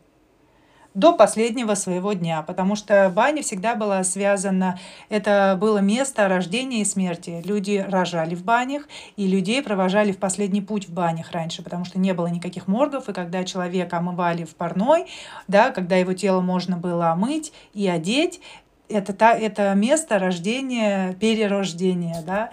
до 0.98 1.14
последнего 1.14 1.76
своего 1.76 2.14
дня, 2.14 2.42
потому 2.42 2.76
что 2.76 3.12
баня 3.14 3.44
всегда 3.44 3.76
была 3.76 4.04
связана, 4.04 4.80
это 5.10 5.56
было 5.62 5.78
место 5.78 6.28
рождения 6.28 6.82
и 6.82 6.86
смерти. 6.86 7.44
Люди 7.46 7.86
рожали 7.88 8.34
в 8.34 8.44
банях, 8.44 8.88
и 9.16 9.28
людей 9.28 9.62
провожали 9.62 10.12
в 10.12 10.18
последний 10.18 10.62
путь 10.62 10.90
в 10.90 10.94
банях 10.94 11.34
раньше, 11.34 11.62
потому 11.62 11.86
что 11.86 12.00
не 12.00 12.16
было 12.16 12.26
никаких 12.26 12.68
моргов, 12.68 13.10
и 13.10 13.14
когда 13.14 13.44
человека 13.44 14.00
омывали 14.00 14.44
в 14.44 14.56
парной, 14.56 15.06
да, 15.48 15.70
когда 15.70 15.98
его 15.98 16.14
тело 16.14 16.42
можно 16.42 16.78
было 16.78 17.12
омыть 17.12 17.54
и 17.76 17.88
одеть, 17.88 18.42
это, 18.90 19.14
та, 19.14 19.38
это 19.38 19.76
место 19.76 20.18
рождения, 20.18 21.14
перерождения, 21.14 22.24
да, 22.26 22.50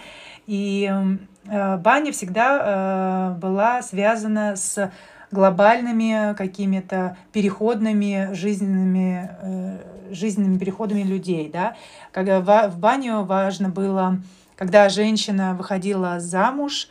и 0.46 0.92
э, 1.48 1.76
баня 1.78 2.12
всегда 2.12 3.30
э, 3.32 3.38
была 3.38 3.80
связана 3.80 4.54
с 4.54 4.92
глобальными 5.34 6.34
какими-то 6.34 7.16
переходными 7.32 8.32
жизненными, 8.32 9.30
э, 9.42 9.78
жизненными 10.12 10.56
переходами 10.58 11.02
людей, 11.02 11.50
да, 11.52 11.76
когда 12.12 12.40
в, 12.40 12.70
в 12.70 12.78
баню 12.78 13.24
важно 13.24 13.68
было, 13.68 14.18
когда 14.56 14.88
женщина 14.88 15.54
выходила 15.54 16.20
замуж, 16.20 16.88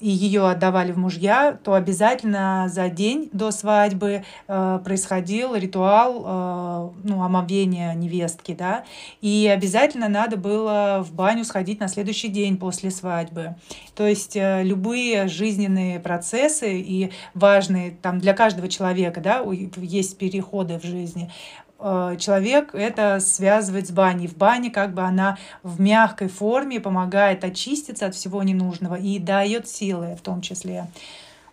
и 0.00 0.08
ее 0.08 0.48
отдавали 0.48 0.92
в 0.92 0.98
мужья, 0.98 1.58
то 1.62 1.74
обязательно 1.74 2.68
за 2.68 2.88
день 2.88 3.30
до 3.32 3.50
свадьбы 3.50 4.24
э, 4.46 4.80
происходил 4.84 5.56
ритуал 5.56 6.24
э, 6.24 6.90
ну, 7.02 7.22
омовения 7.22 7.94
невестки, 7.94 8.54
да, 8.56 8.84
и 9.20 9.50
обязательно 9.52 10.08
надо 10.08 10.36
было 10.36 11.04
в 11.04 11.12
баню 11.12 11.44
сходить 11.44 11.80
на 11.80 11.88
следующий 11.88 12.28
день 12.28 12.58
после 12.58 12.90
свадьбы. 12.90 13.56
То 13.96 14.06
есть 14.06 14.36
э, 14.36 14.62
любые 14.62 15.26
жизненные 15.26 15.98
процессы 15.98 16.78
и 16.80 17.10
важные 17.34 17.90
там 17.90 18.20
для 18.20 18.34
каждого 18.34 18.68
человека, 18.68 19.20
да, 19.20 19.44
есть 19.76 20.16
переходы 20.16 20.78
в 20.78 20.84
жизни, 20.84 21.30
человек 21.78 22.74
это 22.74 23.20
связывает 23.20 23.86
с 23.86 23.90
баней. 23.90 24.26
В 24.26 24.36
бане 24.36 24.70
как 24.70 24.94
бы 24.94 25.02
она 25.02 25.38
в 25.62 25.80
мягкой 25.80 26.28
форме 26.28 26.80
помогает 26.80 27.44
очиститься 27.44 28.06
от 28.06 28.14
всего 28.14 28.42
ненужного 28.42 28.96
и 28.96 29.18
дает 29.18 29.68
силы 29.68 30.16
в 30.16 30.22
том 30.22 30.40
числе. 30.40 30.86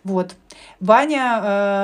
Вот. 0.06 0.36
Баня, 0.78 1.40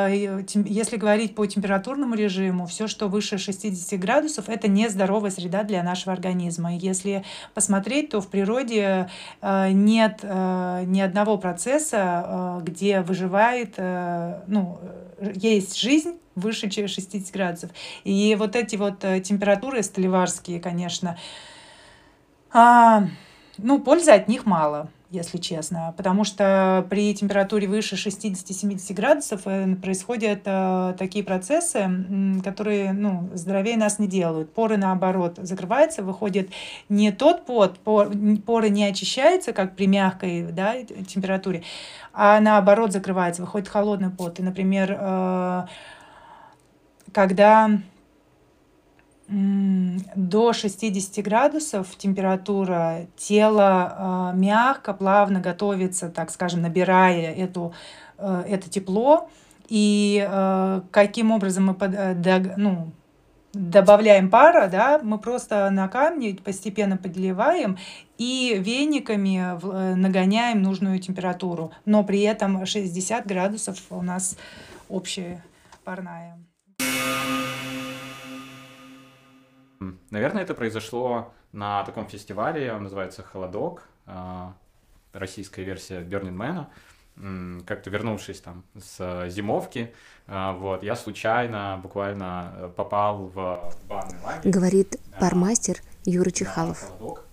э, 0.08 0.44
если 0.54 0.96
говорить 0.96 1.34
по 1.34 1.44
температурному 1.44 2.14
режиму, 2.14 2.66
все, 2.66 2.86
что 2.86 3.08
выше 3.08 3.36
60 3.36 3.98
градусов, 3.98 4.48
это 4.48 4.68
нездоровая 4.68 5.32
среда 5.32 5.64
для 5.64 5.82
нашего 5.82 6.12
организма. 6.12 6.72
Если 6.76 7.24
посмотреть, 7.52 8.10
то 8.10 8.20
в 8.20 8.28
природе 8.28 9.10
э, 9.40 9.70
нет 9.72 10.22
ни 10.22 11.00
одного 11.00 11.36
процесса, 11.36 12.60
где 12.62 13.00
выживает, 13.00 13.76
ну, 13.76 14.78
есть 15.34 15.76
жизнь, 15.76 16.14
выше 16.34 16.70
60 16.70 17.32
градусов. 17.32 17.70
И 18.04 18.34
вот 18.38 18.56
эти 18.56 18.76
вот 18.76 19.04
э, 19.04 19.20
температуры 19.20 19.82
столеварские, 19.82 20.60
конечно, 20.60 21.18
а, 22.50 23.08
ну, 23.58 23.80
пользы 23.80 24.10
от 24.10 24.28
них 24.28 24.46
мало 24.46 24.90
если 25.12 25.36
честно, 25.36 25.92
потому 25.98 26.24
что 26.24 26.86
при 26.88 27.14
температуре 27.14 27.68
выше 27.68 27.96
60-70 27.96 28.94
градусов 28.94 29.42
э, 29.44 29.76
происходят 29.76 30.40
э, 30.46 30.94
такие 30.98 31.22
процессы, 31.22 31.86
которые 32.42 32.94
ну, 32.94 33.28
здоровее 33.34 33.76
нас 33.76 33.98
не 33.98 34.06
делают. 34.06 34.54
Поры, 34.54 34.78
наоборот, 34.78 35.38
закрываются, 35.42 36.02
выходит 36.02 36.50
не 36.88 37.12
тот 37.12 37.44
пот, 37.44 37.78
поры 37.80 38.70
не 38.70 38.84
очищаются, 38.84 39.52
как 39.52 39.76
при 39.76 39.86
мягкой 39.86 40.44
да, 40.50 40.82
температуре, 40.82 41.62
а 42.14 42.40
наоборот 42.40 42.92
закрывается, 42.92 43.42
выходит 43.42 43.68
холодный 43.68 44.10
пот. 44.10 44.40
И, 44.40 44.42
например, 44.42 44.96
э, 44.98 45.66
когда 47.12 47.70
до 49.28 50.52
60 50.52 51.24
градусов 51.24 51.96
температура 51.96 53.06
тела 53.16 54.32
э, 54.34 54.36
мягко, 54.36 54.92
плавно 54.92 55.40
готовится, 55.40 56.10
так 56.10 56.30
скажем, 56.30 56.62
набирая 56.62 57.32
эту, 57.32 57.72
э, 58.18 58.44
это 58.48 58.68
тепло. 58.68 59.30
И 59.68 60.26
э, 60.28 60.80
каким 60.90 61.30
образом 61.30 61.66
мы 61.66 61.74
под, 61.74 61.94
э, 61.94 62.54
ну, 62.58 62.90
добавляем 63.54 64.28
пара, 64.28 64.68
да, 64.68 65.00
мы 65.02 65.18
просто 65.18 65.70
на 65.70 65.88
камне 65.88 66.34
постепенно 66.34 66.98
подливаем 66.98 67.78
и 68.18 68.56
вениками 68.58 69.94
нагоняем 69.94 70.62
нужную 70.62 70.98
температуру. 70.98 71.72
Но 71.86 72.04
при 72.04 72.20
этом 72.20 72.66
60 72.66 73.26
градусов 73.26 73.78
у 73.90 74.02
нас 74.02 74.36
общая 74.88 75.42
парная. 75.84 76.38
Наверное, 80.10 80.42
это 80.42 80.54
произошло 80.54 81.32
на 81.52 81.84
таком 81.84 82.06
фестивале, 82.06 82.72
он 82.72 82.84
называется 82.84 83.22
«Холодок», 83.22 83.82
а, 84.06 84.54
российская 85.12 85.64
версия 85.64 86.00
Burning 86.00 86.36
Man. 86.36 86.66
Как-то 87.66 87.90
вернувшись 87.90 88.40
там 88.40 88.64
с 88.74 89.28
зимовки, 89.28 89.92
а, 90.26 90.52
вот, 90.52 90.82
я 90.82 90.96
случайно 90.96 91.78
буквально 91.82 92.52
э, 92.56 92.72
попал 92.74 93.26
в 93.26 93.74
банный 93.86 94.18
лагерь. 94.22 94.50
Говорит 94.50 94.96
бармастер 95.20 95.76
Юра 96.06 96.30
Чехалов. 96.30 96.80
Холодок. 96.80 97.26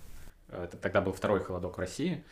Это 0.50 0.76
тогда 0.76 1.00
был 1.00 1.12
второй 1.12 1.42
холодок 1.42 1.78
в 1.78 1.80
России. 1.80 2.22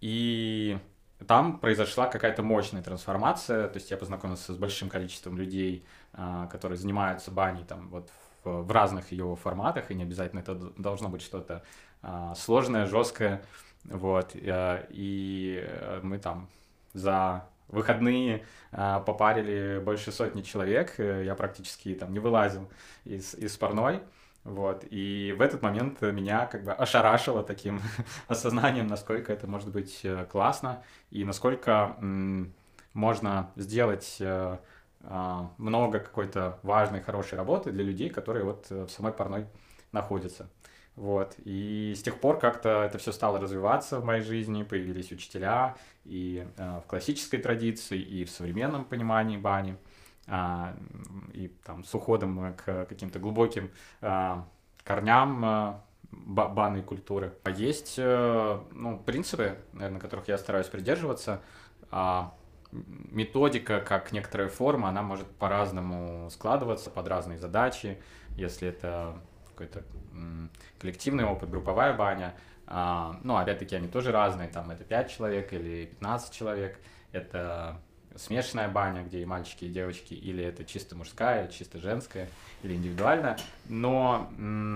И 0.00 0.78
там 1.26 1.58
произошла 1.58 2.06
какая-то 2.06 2.42
мощная 2.42 2.82
трансформация, 2.82 3.68
то 3.68 3.76
есть 3.76 3.90
я 3.90 3.96
познакомился 3.96 4.54
с 4.54 4.56
большим 4.56 4.88
количеством 4.88 5.36
людей, 5.36 5.84
а, 6.12 6.46
которые 6.46 6.78
занимаются 6.78 7.30
баней 7.30 7.64
там 7.64 7.88
вот 7.90 8.10
в 8.46 8.70
разных 8.70 9.12
ее 9.12 9.36
форматах, 9.36 9.90
и 9.90 9.94
не 9.94 10.02
обязательно 10.02 10.40
это 10.40 10.54
должно 10.76 11.08
быть 11.08 11.22
что-то 11.22 11.62
а, 12.02 12.34
сложное, 12.34 12.86
жесткое, 12.86 13.42
вот, 13.84 14.32
и 14.34 15.64
э, 15.64 16.00
мы 16.02 16.18
там 16.18 16.48
за 16.92 17.46
выходные 17.68 18.44
а, 18.72 19.00
попарили 19.00 19.80
больше 19.84 20.10
сотни 20.10 20.42
человек, 20.42 20.98
я 20.98 21.34
практически 21.34 21.94
там 21.94 22.12
не 22.12 22.18
вылазил 22.18 22.68
из, 23.04 23.34
из 23.34 23.56
парной, 23.56 24.00
вот, 24.46 24.84
и 24.90 25.34
в 25.36 25.40
этот 25.40 25.62
момент 25.62 26.00
меня 26.02 26.46
как 26.46 26.62
бы 26.62 26.72
ошарашило 26.72 27.42
таким 27.42 27.80
осознанием, 28.28 28.86
насколько 28.86 29.32
это 29.32 29.48
может 29.48 29.70
быть 29.70 30.00
э, 30.04 30.24
классно 30.30 30.84
и 31.10 31.24
насколько 31.24 31.96
можно 32.96 33.50
сделать 33.56 34.16
э, 34.20 34.24
э, 34.24 34.58
много 35.00 36.00
какой-то 36.00 36.58
важной, 36.62 37.00
хорошей 37.00 37.36
работы 37.36 37.70
для 37.70 37.84
людей, 37.84 38.10
которые 38.10 38.44
вот 38.44 38.66
э, 38.70 38.84
в 38.84 38.90
самой 38.90 39.12
парной 39.12 39.46
находятся. 39.92 40.48
Вот. 40.96 41.34
И 41.44 41.94
с 41.96 42.02
тех 42.02 42.18
пор 42.20 42.38
как-то 42.38 42.82
это 42.82 42.98
все 42.98 43.12
стало 43.12 43.38
развиваться 43.38 44.00
в 44.00 44.04
моей 44.04 44.22
жизни, 44.22 44.62
появились 44.62 45.12
учителя 45.12 45.76
и 46.04 46.46
э, 46.56 46.80
в 46.84 46.88
классической 46.88 47.38
традиции, 47.38 48.00
и 48.00 48.24
в 48.24 48.30
современном 48.30 48.84
понимании 48.84 49.36
бани 49.36 49.76
а, 50.28 50.74
и 51.32 51.48
там 51.64 51.84
с 51.84 51.94
уходом 51.94 52.54
к 52.54 52.86
каким-то 52.86 53.20
глубоким 53.20 53.70
а, 54.00 54.44
корням 54.82 55.44
а, 55.44 55.84
банной 56.10 56.82
культуры. 56.82 57.34
А 57.44 57.50
есть 57.50 57.94
э, 57.98 58.60
ну, 58.72 58.98
принципы, 58.98 59.58
наверное, 59.72 60.00
которых 60.00 60.28
я 60.28 60.38
стараюсь 60.38 60.66
придерживаться. 60.66 61.42
А, 61.90 62.34
методика, 63.10 63.80
как 63.80 64.12
некоторая 64.12 64.48
форма, 64.48 64.88
она 64.88 65.02
может 65.02 65.26
по-разному 65.26 66.30
складываться 66.30 66.90
под 66.90 67.08
разные 67.08 67.38
задачи. 67.38 67.98
Если 68.36 68.68
это 68.68 69.18
какой-то 69.48 69.82
коллективный 70.78 71.24
опыт, 71.24 71.50
групповая 71.50 71.94
баня, 71.94 72.34
а, 72.66 73.18
ну, 73.22 73.36
опять-таки, 73.36 73.76
они 73.76 73.88
тоже 73.88 74.12
разные, 74.12 74.48
там 74.48 74.70
это 74.70 74.84
5 74.84 75.10
человек 75.10 75.52
или 75.52 75.86
15 75.86 76.34
человек, 76.34 76.78
это 77.12 77.80
смешанная 78.16 78.68
баня, 78.68 79.02
где 79.02 79.20
и 79.20 79.24
мальчики, 79.24 79.66
и 79.66 79.68
девочки, 79.68 80.14
или 80.14 80.42
это 80.42 80.64
чисто 80.64 80.96
мужская, 80.96 81.44
или 81.44 81.52
чисто 81.52 81.78
женская, 81.78 82.28
или 82.62 82.74
индивидуальная. 82.74 83.38
Но 83.68 84.28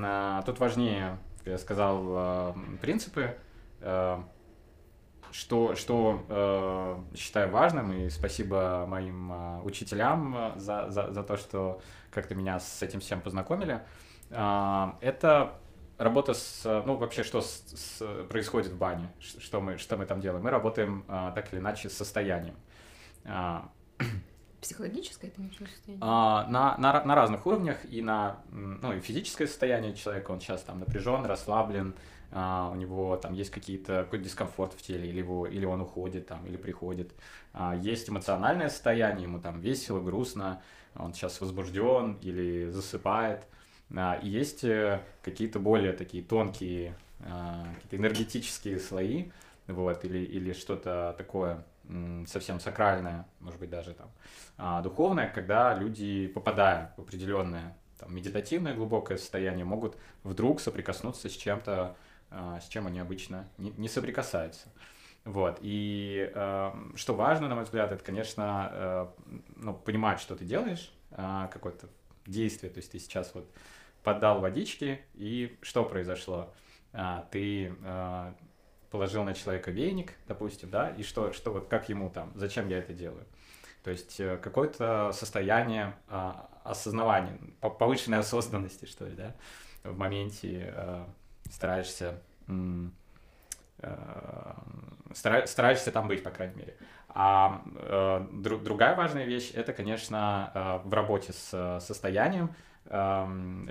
а, 0.04 0.42
тут 0.42 0.60
важнее, 0.60 1.18
я 1.44 1.58
сказал, 1.58 2.02
а, 2.08 2.56
принципы, 2.80 3.36
что, 5.32 5.74
что 5.74 6.24
э, 6.28 7.16
считаю 7.16 7.50
важным, 7.50 7.92
и 7.92 8.08
спасибо 8.10 8.86
моим 8.88 9.32
э, 9.32 9.60
учителям 9.62 10.54
за, 10.56 10.90
за, 10.90 11.12
за 11.12 11.22
то, 11.22 11.36
что 11.36 11.80
как-то 12.10 12.34
меня 12.34 12.58
с 12.60 12.82
этим 12.82 13.00
всем 13.00 13.20
познакомили, 13.20 13.82
э, 14.30 14.86
это 15.00 15.54
работа 15.98 16.34
с, 16.34 16.64
ну, 16.86 16.96
вообще, 16.96 17.22
что 17.22 17.40
с, 17.40 17.62
с, 17.66 18.24
происходит 18.28 18.72
в 18.72 18.78
бане, 18.78 19.12
что 19.18 19.60
мы, 19.60 19.76
что 19.78 19.96
мы 19.96 20.06
там 20.06 20.20
делаем. 20.20 20.42
Мы 20.42 20.50
работаем 20.50 21.04
э, 21.08 21.32
так 21.34 21.52
или 21.52 21.60
иначе 21.60 21.88
с 21.88 21.96
состоянием. 21.96 22.56
А, 23.24 23.70
Психологическое 24.60 25.28
это 25.28 25.40
ничего 25.40 25.66
состояние? 25.66 26.02
А, 26.02 26.46
на, 26.48 26.76
на, 26.78 27.04
на 27.04 27.14
разных 27.14 27.46
уровнях, 27.46 27.78
и 27.84 28.02
на 28.02 28.40
ну, 28.50 28.92
и 28.92 29.00
физическое 29.00 29.46
состояние 29.46 29.94
человека, 29.94 30.30
он 30.30 30.40
сейчас 30.40 30.62
там 30.62 30.80
напряжен, 30.80 31.24
расслаблен, 31.24 31.94
а, 32.32 32.70
у 32.72 32.76
него 32.76 33.16
там 33.16 33.34
есть 33.34 33.50
какие-то, 33.50 34.04
какой-то 34.04 34.24
дискомфорт 34.24 34.72
в 34.74 34.82
теле, 34.82 35.08
или, 35.08 35.18
его, 35.18 35.46
или 35.46 35.64
он 35.64 35.80
уходит 35.80 36.26
там, 36.26 36.46
или 36.46 36.56
приходит. 36.56 37.12
А, 37.52 37.74
есть 37.74 38.08
эмоциональное 38.08 38.68
состояние, 38.68 39.24
ему 39.24 39.40
там 39.40 39.60
весело, 39.60 40.00
грустно, 40.00 40.62
он 40.96 41.14
сейчас 41.14 41.40
возбужден 41.40 42.18
или 42.22 42.70
засыпает. 42.70 43.46
А, 43.96 44.18
и 44.22 44.28
есть 44.28 44.64
э, 44.64 45.00
какие-то 45.22 45.58
более 45.58 45.92
такие 45.92 46.22
тонкие, 46.22 46.94
а, 47.20 47.66
какие-то 47.74 47.96
энергетические 47.96 48.78
слои, 48.78 49.30
вот, 49.66 50.04
или, 50.04 50.18
или 50.18 50.52
что-то 50.52 51.14
такое 51.18 51.64
совсем 52.28 52.60
сакральное, 52.60 53.26
может 53.40 53.58
быть, 53.58 53.70
даже 53.70 53.94
там 53.94 54.10
а, 54.58 54.80
духовное, 54.80 55.28
когда 55.28 55.74
люди, 55.74 56.28
попадая 56.28 56.92
в 56.96 57.00
определенное 57.00 57.76
там, 57.98 58.14
медитативное 58.14 58.74
глубокое 58.74 59.18
состояние, 59.18 59.64
могут 59.64 59.96
вдруг 60.22 60.60
соприкоснуться 60.60 61.28
с 61.28 61.32
чем-то, 61.32 61.96
с 62.30 62.68
чем 62.68 62.86
они 62.86 63.00
обычно 63.00 63.48
не, 63.58 63.70
не 63.76 63.88
соприкасаются. 63.88 64.68
Вот. 65.24 65.58
И 65.60 66.30
э, 66.34 66.72
что 66.94 67.14
важно, 67.14 67.48
на 67.48 67.54
мой 67.54 67.64
взгляд, 67.64 67.92
это, 67.92 68.02
конечно, 68.02 68.70
э, 68.72 69.06
ну, 69.56 69.74
понимать, 69.74 70.20
что 70.20 70.34
ты 70.36 70.44
делаешь, 70.44 70.92
э, 71.10 71.48
какое-то 71.52 71.88
действие. 72.26 72.72
То 72.72 72.78
есть 72.78 72.92
ты 72.92 72.98
сейчас 72.98 73.34
вот 73.34 73.50
поддал 74.02 74.40
водички, 74.40 75.00
и 75.14 75.58
что 75.62 75.84
произошло? 75.84 76.52
А, 76.92 77.28
ты 77.30 77.72
а, 77.84 78.34
положил 78.90 79.22
на 79.24 79.34
человека 79.34 79.70
веник, 79.70 80.14
допустим, 80.26 80.70
да, 80.70 80.90
и 80.90 81.02
что, 81.02 81.32
что 81.32 81.52
вот 81.52 81.68
как 81.68 81.88
ему 81.88 82.10
там, 82.10 82.32
зачем 82.34 82.68
я 82.68 82.78
это 82.78 82.92
делаю? 82.92 83.26
То 83.84 83.90
есть 83.90 84.18
э, 84.20 84.36
какое-то 84.36 85.12
состояние 85.12 85.94
а, 86.08 86.50
осознавания, 86.64 87.38
повышенной 87.60 88.18
осознанности, 88.18 88.86
что 88.86 89.06
ли, 89.06 89.14
да, 89.14 89.34
в 89.84 89.96
моменте 89.96 90.72
а, 90.76 91.08
стараешься 91.50 92.20
а, 93.82 94.56
стараешься 95.12 95.90
там 95.90 96.08
быть, 96.08 96.22
по 96.22 96.30
крайней 96.30 96.56
мере. 96.56 96.76
А 97.08 97.62
э, 97.74 98.26
друг, 98.32 98.62
другая 98.62 98.94
важная 98.94 99.24
вещь 99.24 99.52
это, 99.54 99.72
конечно, 99.72 100.52
э, 100.54 100.88
в 100.88 100.94
работе 100.94 101.32
с 101.32 101.80
состоянием 101.80 102.54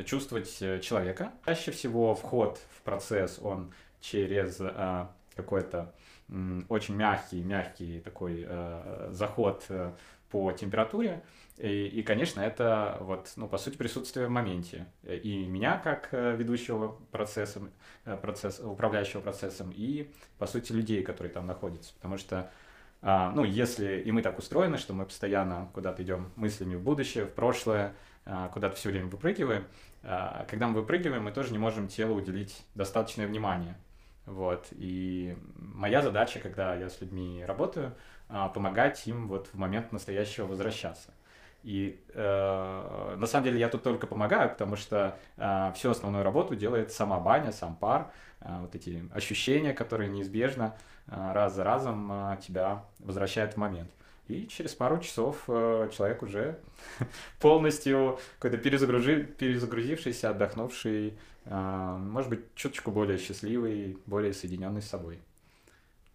чувствовать 0.06 0.82
человека. 0.82 1.32
Чаще 1.46 1.72
всего 1.72 2.16
вход 2.16 2.60
в 2.78 2.82
процесс, 2.84 3.40
он 3.42 3.74
через 4.02 4.58
э, 4.60 5.08
какой-то 5.36 5.94
очень 6.70 6.96
мягкий, 6.96 7.42
мягкий 7.42 8.02
такой 8.02 8.46
э, 8.48 9.10
заход 9.12 9.66
э, 9.70 9.94
по 10.30 10.52
температуре. 10.52 11.24
И, 11.58 11.88
и, 11.88 12.04
конечно, 12.04 12.42
это 12.42 12.98
вот, 13.02 13.32
ну, 13.36 13.48
по 13.48 13.58
сути, 13.58 13.76
присутствие 13.78 14.28
в 14.28 14.30
моменте. 14.30 14.88
И 15.04 15.46
меня 15.46 15.78
как 15.78 16.10
ведущего 16.12 16.98
процессом, 17.12 17.72
процесс, 18.22 18.60
управляющего 18.60 19.22
процессом, 19.22 19.72
и, 19.76 20.12
по 20.38 20.48
сути, 20.48 20.72
людей, 20.72 21.04
которые 21.04 21.34
там 21.34 21.46
находятся. 21.46 21.94
Потому 21.96 22.18
что 22.18 22.50
а, 23.02 23.32
ну, 23.32 23.44
если 23.44 24.00
и 24.00 24.12
мы 24.12 24.22
так 24.22 24.38
устроены, 24.38 24.78
что 24.78 24.94
мы 24.94 25.06
постоянно 25.06 25.70
куда-то 25.74 26.04
идем 26.04 26.32
мыслями 26.36 26.76
в 26.76 26.82
будущее, 26.82 27.26
в 27.26 27.34
прошлое, 27.34 27.94
а, 28.26 28.50
куда-то 28.50 28.76
все 28.76 28.90
время 28.90 29.08
выпрыгиваем. 29.08 29.66
А, 30.04 30.46
когда 30.50 30.68
мы 30.68 30.82
выпрыгиваем, 30.82 31.24
мы 31.24 31.32
тоже 31.32 31.52
не 31.52 31.58
можем 31.58 31.88
телу 31.88 32.16
уделить 32.16 32.66
достаточное 32.76 33.28
внимание. 33.28 33.78
Вот. 34.26 34.68
И 34.72 35.36
моя 35.56 36.02
задача, 36.02 36.40
когда 36.40 36.76
я 36.76 36.90
с 36.90 37.00
людьми 37.02 37.44
работаю, 37.46 37.96
помогать 38.54 39.08
им 39.08 39.28
вот 39.28 39.48
в 39.52 39.58
момент 39.58 39.92
настоящего 39.92 40.46
возвращаться. 40.46 41.12
И 41.64 42.00
э, 42.14 43.16
на 43.18 43.28
самом 43.28 43.44
деле 43.44 43.60
я 43.60 43.68
тут 43.68 43.84
только 43.84 44.08
помогаю, 44.08 44.50
потому 44.50 44.78
что 44.78 45.18
э, 45.38 45.72
всю 45.76 45.90
основную 45.90 46.24
работу 46.24 46.56
делает 46.56 46.92
сама 46.92 47.20
баня, 47.20 47.52
сам 47.52 47.76
пар, 47.76 48.12
э, 48.40 48.58
вот 48.62 48.76
эти 48.76 49.04
ощущения, 49.14 49.74
которые 49.74 50.10
неизбежно 50.10 50.76
э, 51.08 51.32
раз 51.34 51.56
за 51.56 51.66
разом 51.66 52.10
э, 52.12 52.38
тебя 52.42 52.86
возвращают 53.00 53.54
в 53.54 53.58
момент. 53.58 53.92
И 54.30 54.48
через 54.48 54.74
пару 54.74 55.00
часов 55.00 55.44
э, 55.48 55.90
человек 55.92 56.24
уже 56.24 56.60
полностью 57.42 58.20
какой-то 58.38 58.58
перезагружи, 58.58 59.24
перезагрузившийся, 59.24 60.30
отдохнувший, 60.30 61.18
э, 61.44 61.98
может 62.00 62.30
быть, 62.30 62.56
чуточку 62.56 62.92
более 62.92 63.18
счастливый, 63.18 63.98
более 64.06 64.34
соединенный 64.34 64.82
с 64.82 64.88
собой. 64.88 65.20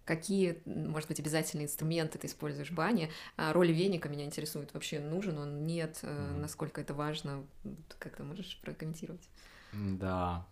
Какие, 0.04 0.60
может 0.66 1.08
быть, 1.08 1.18
обязательные 1.18 1.64
инструменты 1.64 2.18
ты 2.18 2.26
используешь 2.26 2.70
в 2.70 2.74
бане? 2.74 3.10
А 3.36 3.52
роль 3.54 3.72
веника 3.72 4.10
меня 4.10 4.26
интересует. 4.26 4.74
Вообще 4.74 5.00
нужен 5.00 5.38
он, 5.38 5.66
нет? 5.66 5.98
Mm-hmm. 6.02 6.40
Насколько 6.40 6.82
это 6.82 6.92
важно? 6.92 7.44
Как 7.98 8.16
ты 8.16 8.22
можешь 8.22 8.60
прокомментировать? 8.62 9.26
Да, 9.72 10.46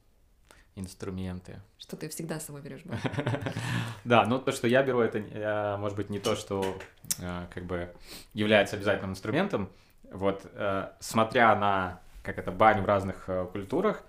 инструменты. 0.74 1.60
Что 1.78 1.96
ты 1.96 2.08
всегда 2.08 2.40
с 2.40 2.46
собой 2.46 2.62
берешь? 2.62 2.82
Да, 4.04 4.24
ну 4.24 4.38
то, 4.38 4.52
что 4.52 4.66
я 4.66 4.82
беру, 4.82 5.00
это 5.00 5.18
э, 5.18 5.76
может 5.76 5.96
быть 5.96 6.10
не 6.10 6.18
то, 6.18 6.34
что 6.34 6.78
э, 7.20 7.46
как 7.52 7.64
бы 7.64 7.94
является 8.32 8.76
обязательным 8.76 9.12
инструментом. 9.12 9.70
Вот, 10.10 10.44
смотря 11.00 11.56
на 11.56 12.00
как 12.22 12.38
это 12.38 12.52
баню 12.52 12.82
в 12.82 12.86
разных 12.86 13.30
культурах, 13.50 14.04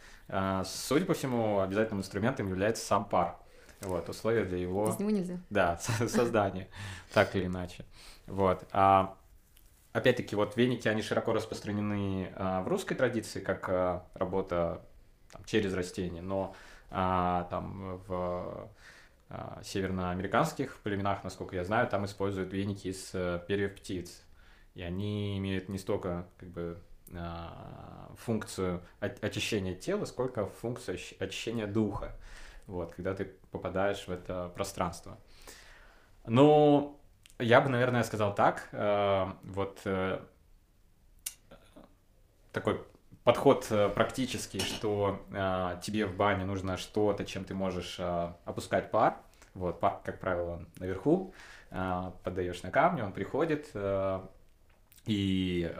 судя 0.65 1.05
по 1.05 1.13
всему, 1.13 1.61
обязательным 1.61 2.01
инструментом 2.01 2.49
является 2.49 2.85
сам 2.85 3.05
пар. 3.05 3.37
Вот, 3.83 4.09
условия 4.09 4.45
для 4.45 4.57
его... 4.57 4.87
Без 4.87 4.99
него 4.99 5.09
нельзя. 5.11 5.37
Да, 5.49 5.77
создания, 6.07 6.67
так 7.13 7.35
или 7.35 7.45
иначе. 7.45 7.85
Вот. 8.27 8.65
А, 8.71 9.17
опять-таки, 9.91 10.35
вот 10.35 10.57
веники, 10.57 10.87
они 10.87 11.01
широко 11.01 11.33
распространены 11.33 12.33
в 12.37 12.67
русской 12.67 12.95
традиции, 12.95 13.39
как 13.41 14.07
работа 14.13 14.81
там, 15.31 15.43
через 15.45 15.73
растения, 15.73 16.21
но 16.21 16.55
а, 16.89 17.47
там 17.49 17.97
в 18.07 18.69
а, 19.29 19.61
северноамериканских 19.63 20.77
племенах, 20.83 21.23
насколько 21.23 21.55
я 21.55 21.63
знаю, 21.63 21.87
там 21.87 22.05
используют 22.05 22.53
веники 22.53 22.89
из 22.89 23.11
а, 23.15 23.39
перьев 23.39 23.73
птиц, 23.75 24.21
и 24.75 24.83
они 24.83 25.37
имеют 25.39 25.69
не 25.69 25.79
столько 25.79 26.27
как 26.37 26.49
бы 26.49 26.77
а, 27.15 28.13
функцию 28.17 28.83
очищения 28.99 29.73
тела, 29.73 30.05
сколько 30.05 30.45
функцию 30.45 30.99
очищения 31.19 31.65
духа, 31.65 32.15
вот, 32.67 32.93
когда 32.93 33.13
ты 33.13 33.25
попадаешь 33.51 34.07
в 34.07 34.11
это 34.11 34.51
пространство. 34.55 35.17
Ну, 36.25 36.99
я 37.39 37.61
бы, 37.61 37.69
наверное, 37.69 38.03
сказал 38.03 38.33
так, 38.33 38.69
э, 38.71 39.25
вот 39.43 39.81
э, 39.85 40.19
такой 42.51 42.81
подход 43.23 43.67
э, 43.69 43.89
практический, 43.89 44.59
что 44.59 45.19
тебе 45.81 46.05
в 46.05 46.15
бане 46.15 46.45
нужно 46.45 46.77
что-то, 46.77 47.25
чем 47.25 47.43
ты 47.43 47.53
можешь 47.53 47.99
опускать 47.99 48.91
пар. 48.91 49.17
Вот, 49.53 49.79
пар, 49.79 49.99
как 50.03 50.19
правило, 50.19 50.65
наверху, 50.77 51.33
подаешь 51.69 52.63
на 52.63 52.71
камни, 52.71 53.01
он 53.01 53.11
приходит, 53.11 53.71
и 55.05 55.75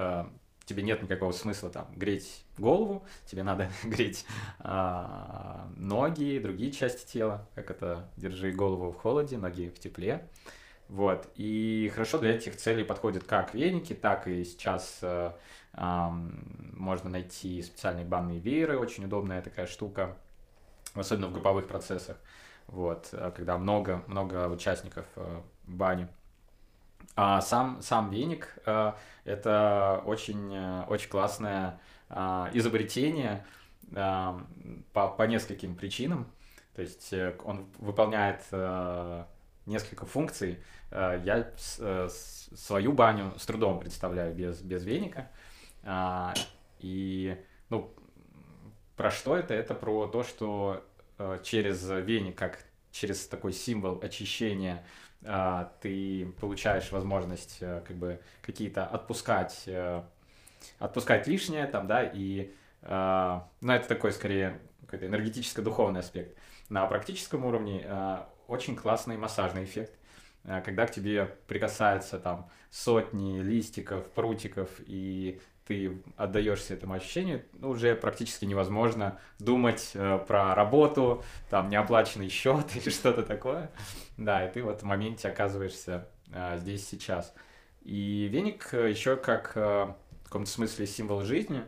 тебе 0.73 0.83
нет 0.83 1.01
никакого 1.03 1.31
смысла 1.31 1.69
там 1.69 1.88
греть 1.95 2.43
голову, 2.57 3.05
тебе 3.25 3.43
надо 3.43 3.69
греть 3.83 4.25
э, 4.59 5.59
ноги, 5.77 6.39
другие 6.41 6.71
части 6.71 7.12
тела, 7.12 7.47
как 7.53 7.69
это 7.69 8.09
держи 8.17 8.51
голову 8.51 8.91
в 8.91 8.97
холоде, 8.97 9.38
ноги 9.38 9.69
в 9.69 9.79
тепле. 9.79 10.27
Вот. 10.89 11.27
И 11.36 11.91
хорошо 11.93 12.19
для 12.19 12.36
этих 12.36 12.57
целей 12.57 12.83
подходят 12.83 13.23
как 13.23 13.53
веники, 13.53 13.93
так 13.93 14.27
и 14.27 14.43
сейчас 14.43 14.99
э, 15.01 15.31
можно 15.73 17.09
найти 17.09 17.62
специальные 17.62 18.05
банные 18.05 18.39
вееры, 18.39 18.77
очень 18.77 19.05
удобная 19.05 19.41
такая 19.41 19.67
штука, 19.67 20.17
особенно 20.93 21.27
в 21.27 21.33
групповых 21.33 21.67
процессах, 21.67 22.17
вот, 22.67 23.09
э, 23.12 23.31
когда 23.36 23.57
много, 23.57 24.03
много 24.07 24.47
участников 24.49 25.05
э, 25.15 25.41
бани. 25.65 26.07
А 27.15 27.41
сам, 27.41 27.82
сам 27.82 28.10
веник 28.10 28.58
э, 28.65 28.93
это 29.26 30.02
очень, 30.06 30.58
очень 30.88 31.10
классное 31.10 31.80
изобретение 32.54 33.43
по, 33.91 35.08
по 35.17 35.23
нескольким 35.23 35.76
причинам. 35.76 36.32
То 36.76 36.82
есть 36.84 37.12
он 37.43 37.67
выполняет 37.80 38.43
несколько 39.65 40.06
функций. 40.06 40.60
Я 40.91 41.49
свою 41.58 42.93
баню 42.93 43.34
с 43.39 43.45
трудом 43.47 43.80
представляю 43.80 44.36
без, 44.36 44.62
без 44.62 44.84
веника. 44.84 45.32
И, 46.80 47.41
ну, 47.69 47.95
про 48.95 49.10
что 49.10 49.36
это? 49.36 49.54
Это 49.54 49.73
про 49.73 50.08
то, 50.08 50.23
что 50.23 50.84
э, 51.17 51.39
через 51.43 51.89
веник, 51.89 52.38
как 52.38 52.63
через 52.91 53.28
такой 53.28 53.54
символ 53.54 53.99
очищения, 54.04 54.76
э, 54.76 55.02
ты 55.81 56.25
получаешь 56.39 56.91
возможность 56.91 57.57
э, 57.62 57.81
как 57.88 57.95
бы 57.95 58.19
какие-то 58.41 58.86
отпускать, 58.86 59.63
э, 59.67 60.03
отпускать 60.79 61.27
лишнее 61.27 61.65
там, 61.67 61.88
да, 61.88 62.03
и, 62.03 62.53
э, 62.81 63.39
ну, 63.62 63.73
это 63.73 63.88
такой 63.88 64.12
скорее 64.12 64.59
какой-то 64.81 65.07
энергетическо-духовный 65.07 66.01
аспект. 66.01 66.38
На 66.69 66.86
практическом 66.86 67.45
уровне 67.45 67.83
э, 67.86 68.17
очень 68.47 68.75
классный 68.75 69.17
массажный 69.17 69.63
эффект. 69.63 69.93
когда 70.43 70.86
к 70.86 70.91
тебе 70.91 71.25
прикасается 71.47 72.19
там 72.19 72.49
сотни 72.69 73.39
листиков, 73.39 74.12
прутиков, 74.12 74.69
и 74.86 75.39
ты 75.65 76.02
отдаешься 76.17 76.73
этому 76.73 76.93
ощущению, 76.93 77.43
ну, 77.54 77.69
уже 77.69 77.95
практически 77.95 78.45
невозможно 78.45 79.19
думать 79.39 79.91
э, 79.93 80.19
про 80.28 80.54
работу, 80.56 81.23
там, 81.49 81.69
неоплаченный 81.69 82.30
счет 82.30 82.65
или 82.76 82.89
что-то 82.89 83.23
такое. 83.23 83.71
Да, 84.17 84.45
и 84.45 84.52
ты 84.52 84.63
вот 84.63 84.82
в 84.82 84.86
моменте 84.86 85.30
оказываешься 85.30 86.08
э, 86.32 86.58
здесь 86.60 86.88
сейчас. 86.88 87.34
И 87.84 88.28
веник 88.32 88.73
э, 88.73 88.89
еще 88.89 89.15
как 89.15 89.54
э, 89.56 89.93
в 90.21 90.26
каком-то 90.26 90.49
смысле 90.49 90.86
символ 90.88 91.21
жизни. 91.21 91.63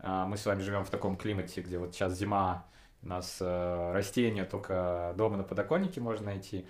Э, 0.00 0.24
мы 0.26 0.36
с 0.36 0.44
вами 0.44 0.62
живем 0.62 0.84
в 0.84 0.90
таком 0.90 1.16
климате, 1.16 1.62
где 1.62 1.78
вот 1.78 1.94
сейчас 1.94 2.14
зима, 2.14 2.66
у 3.02 3.08
нас 3.08 3.38
э, 3.40 3.92
растения 3.92 4.44
только 4.44 5.14
дома 5.16 5.36
на 5.36 5.44
подоконнике 5.44 6.00
можно 6.00 6.26
найти. 6.26 6.66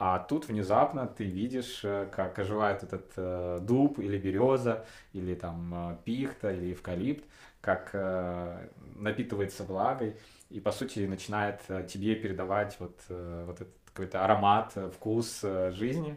А 0.00 0.20
тут 0.20 0.46
внезапно 0.46 1.08
ты 1.08 1.24
видишь, 1.24 1.80
э, 1.82 2.06
как 2.12 2.38
оживает 2.38 2.84
этот 2.84 3.10
э, 3.16 3.58
дуб 3.60 3.98
или 3.98 4.16
береза, 4.16 4.86
или 5.12 5.34
там 5.34 5.74
э, 5.74 5.96
пихта, 6.04 6.52
или 6.52 6.72
эвкалипт, 6.72 7.24
как 7.60 7.90
э, 7.94 8.68
напитывается 8.94 9.64
влагой 9.64 10.16
и, 10.50 10.60
по 10.60 10.70
сути, 10.70 11.00
начинает 11.00 11.62
э, 11.66 11.84
тебе 11.84 12.14
передавать 12.14 12.76
вот, 12.78 12.96
э, 13.08 13.42
вот 13.44 13.56
этот 13.56 13.74
какой-то 13.86 14.24
аромат, 14.24 14.72
вкус 14.94 15.40
э, 15.42 15.72
жизни. 15.72 16.16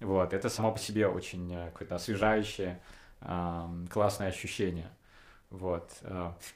Вот, 0.00 0.34
это 0.34 0.50
само 0.50 0.72
по 0.72 0.78
себе 0.78 1.08
очень 1.08 1.56
какое-то 1.72 1.94
освежающее, 1.94 2.82
э, 3.22 3.68
классное 3.90 4.28
ощущение. 4.28 4.90
Вот. 5.48 5.92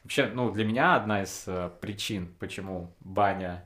Вообще, 0.03 0.27
ну, 0.27 0.51
для 0.51 0.65
меня 0.65 0.97
одна 0.97 1.23
из 1.23 1.47
причин, 1.81 2.35
почему 2.41 2.93
баня 2.99 3.65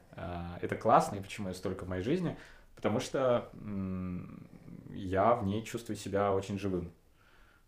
это 0.60 0.76
классно 0.76 1.16
и 1.16 1.22
почему 1.22 1.48
это 1.48 1.56
столько 1.56 1.84
в 1.84 1.88
моей 1.88 2.02
жизни– 2.02 2.36
потому 2.82 2.98
что 2.98 3.48
я 4.90 5.34
в 5.36 5.46
ней 5.46 5.62
чувствую 5.62 5.96
себя 5.96 6.32
очень 6.32 6.58
живым. 6.58 6.90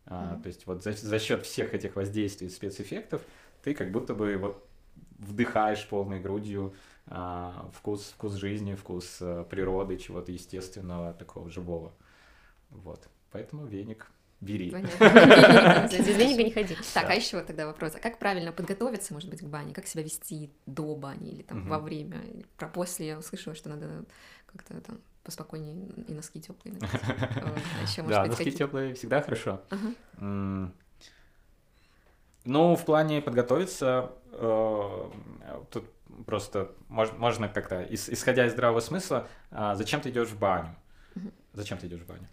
Mm-hmm. 0.06 0.42
то 0.42 0.46
есть 0.48 0.66
вот 0.66 0.82
за, 0.82 0.92
за 0.92 1.18
счет 1.18 1.46
всех 1.46 1.72
этих 1.72 1.96
воздействий 1.96 2.50
спецэффектов 2.50 3.22
ты 3.62 3.72
как 3.72 3.90
будто 3.90 4.14
бы 4.14 4.36
вот 4.36 4.68
вдыхаешь 5.18 5.88
полной 5.88 6.20
грудью 6.20 6.74
а, 7.06 7.70
вкус, 7.72 8.12
вкус 8.14 8.34
жизни, 8.34 8.74
вкус 8.74 9.18
а, 9.22 9.44
природы, 9.44 9.96
чего-то 9.96 10.32
естественного, 10.32 11.14
такого 11.14 11.48
живого. 11.48 11.94
Вот. 12.68 13.08
Поэтому 13.30 13.64
веник 13.64 14.10
бери. 14.44 14.70
Понятно. 14.70 15.88
Без 15.90 16.06
веника 16.06 16.42
не 16.42 16.50
ходи. 16.50 16.76
Так, 16.92 17.10
а 17.10 17.14
еще 17.14 17.40
тогда 17.40 17.66
вопрос. 17.66 17.94
А 17.94 17.98
как 17.98 18.18
правильно 18.18 18.52
подготовиться, 18.52 19.12
может 19.12 19.30
быть, 19.30 19.40
к 19.40 19.44
бане? 19.44 19.74
Как 19.74 19.86
себя 19.86 20.02
вести 20.02 20.50
до 20.66 20.94
бани 20.94 21.30
или 21.30 21.42
там 21.42 21.68
во 21.68 21.78
время? 21.78 22.22
Про 22.56 22.68
после 22.68 23.08
я 23.08 23.18
услышала, 23.18 23.56
что 23.56 23.70
надо 23.70 24.04
как-то 24.46 24.80
там 24.80 25.00
поспокойнее 25.24 25.88
и 26.06 26.12
носки 26.12 26.40
теплые. 26.40 26.78
А 27.98 28.02
да, 28.02 28.26
носки 28.26 28.52
теплые 28.52 28.94
всегда 28.94 29.22
хорошо. 29.22 29.62
Ну, 32.46 32.76
в 32.76 32.84
плане 32.84 33.22
подготовиться, 33.22 34.12
э, 34.32 35.10
тут 35.70 35.86
просто 36.26 36.72
можно 36.88 37.48
как-то, 37.48 37.86
исходя 37.90 38.46
из 38.46 38.52
здравого 38.52 38.80
смысла, 38.80 39.28
а, 39.50 39.74
зачем 39.74 40.02
ты 40.02 40.10
идешь 40.10 40.28
в 40.28 40.38
баню? 40.38 40.74
Зачем 41.54 41.78
ты 41.78 41.86
идешь 41.86 42.00
в 42.00 42.06
баню? 42.06 42.28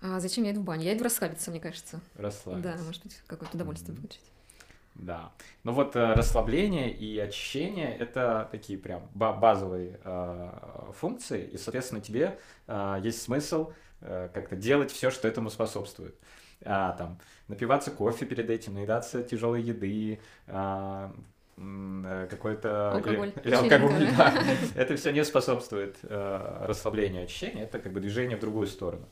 А 0.00 0.20
зачем 0.20 0.44
я 0.44 0.52
иду 0.52 0.60
в 0.60 0.64
баню? 0.64 0.82
Я 0.82 0.94
иду 0.94 1.04
расслабиться, 1.04 1.50
мне 1.50 1.60
кажется. 1.60 2.00
Расслабиться. 2.16 2.76
Да, 2.76 2.82
может 2.82 3.02
быть, 3.02 3.20
какое-то 3.26 3.56
удовольствие 3.56 3.96
получить. 3.96 4.20
Да. 4.94 5.32
Ну 5.64 5.72
вот 5.72 5.94
э, 5.96 6.14
расслабление 6.14 6.90
и 6.90 7.18
очищение— 7.18 7.94
это 7.98 8.48
такие 8.50 8.78
прям 8.78 9.10
базовые 9.14 10.00
э, 10.02 10.50
функции, 10.94 11.44
и, 11.44 11.58
соответственно, 11.58 12.00
тебе 12.00 12.38
э, 12.66 13.00
есть 13.02 13.20
смысл 13.22 13.72
э, 14.00 14.30
как-то 14.32 14.56
делать 14.56 14.90
все, 14.90 15.10
что 15.10 15.28
этому 15.28 15.50
способствует. 15.50 16.14
А, 16.64 16.92
там, 16.92 17.18
напиваться 17.48 17.90
кофе 17.90 18.24
перед 18.24 18.48
этим, 18.48 18.74
наедаться 18.74 19.22
тяжелой 19.22 19.62
еды, 19.62 20.20
а, 20.46 21.14
какой-то 21.56 22.92
алкоголь, 22.92 23.32
или, 23.36 23.46
или 23.46 23.54
алкоголь 23.54 24.08
да. 24.16 24.34
это 24.74 24.96
все 24.96 25.10
не 25.10 25.24
способствует 25.24 25.96
э, 26.02 26.64
расслаблению 26.66 27.24
очищения, 27.24 27.64
это 27.64 27.78
как 27.78 27.92
бы 27.92 28.00
движение 28.00 28.36
в 28.36 28.40
другую 28.40 28.66
сторону. 28.66 29.08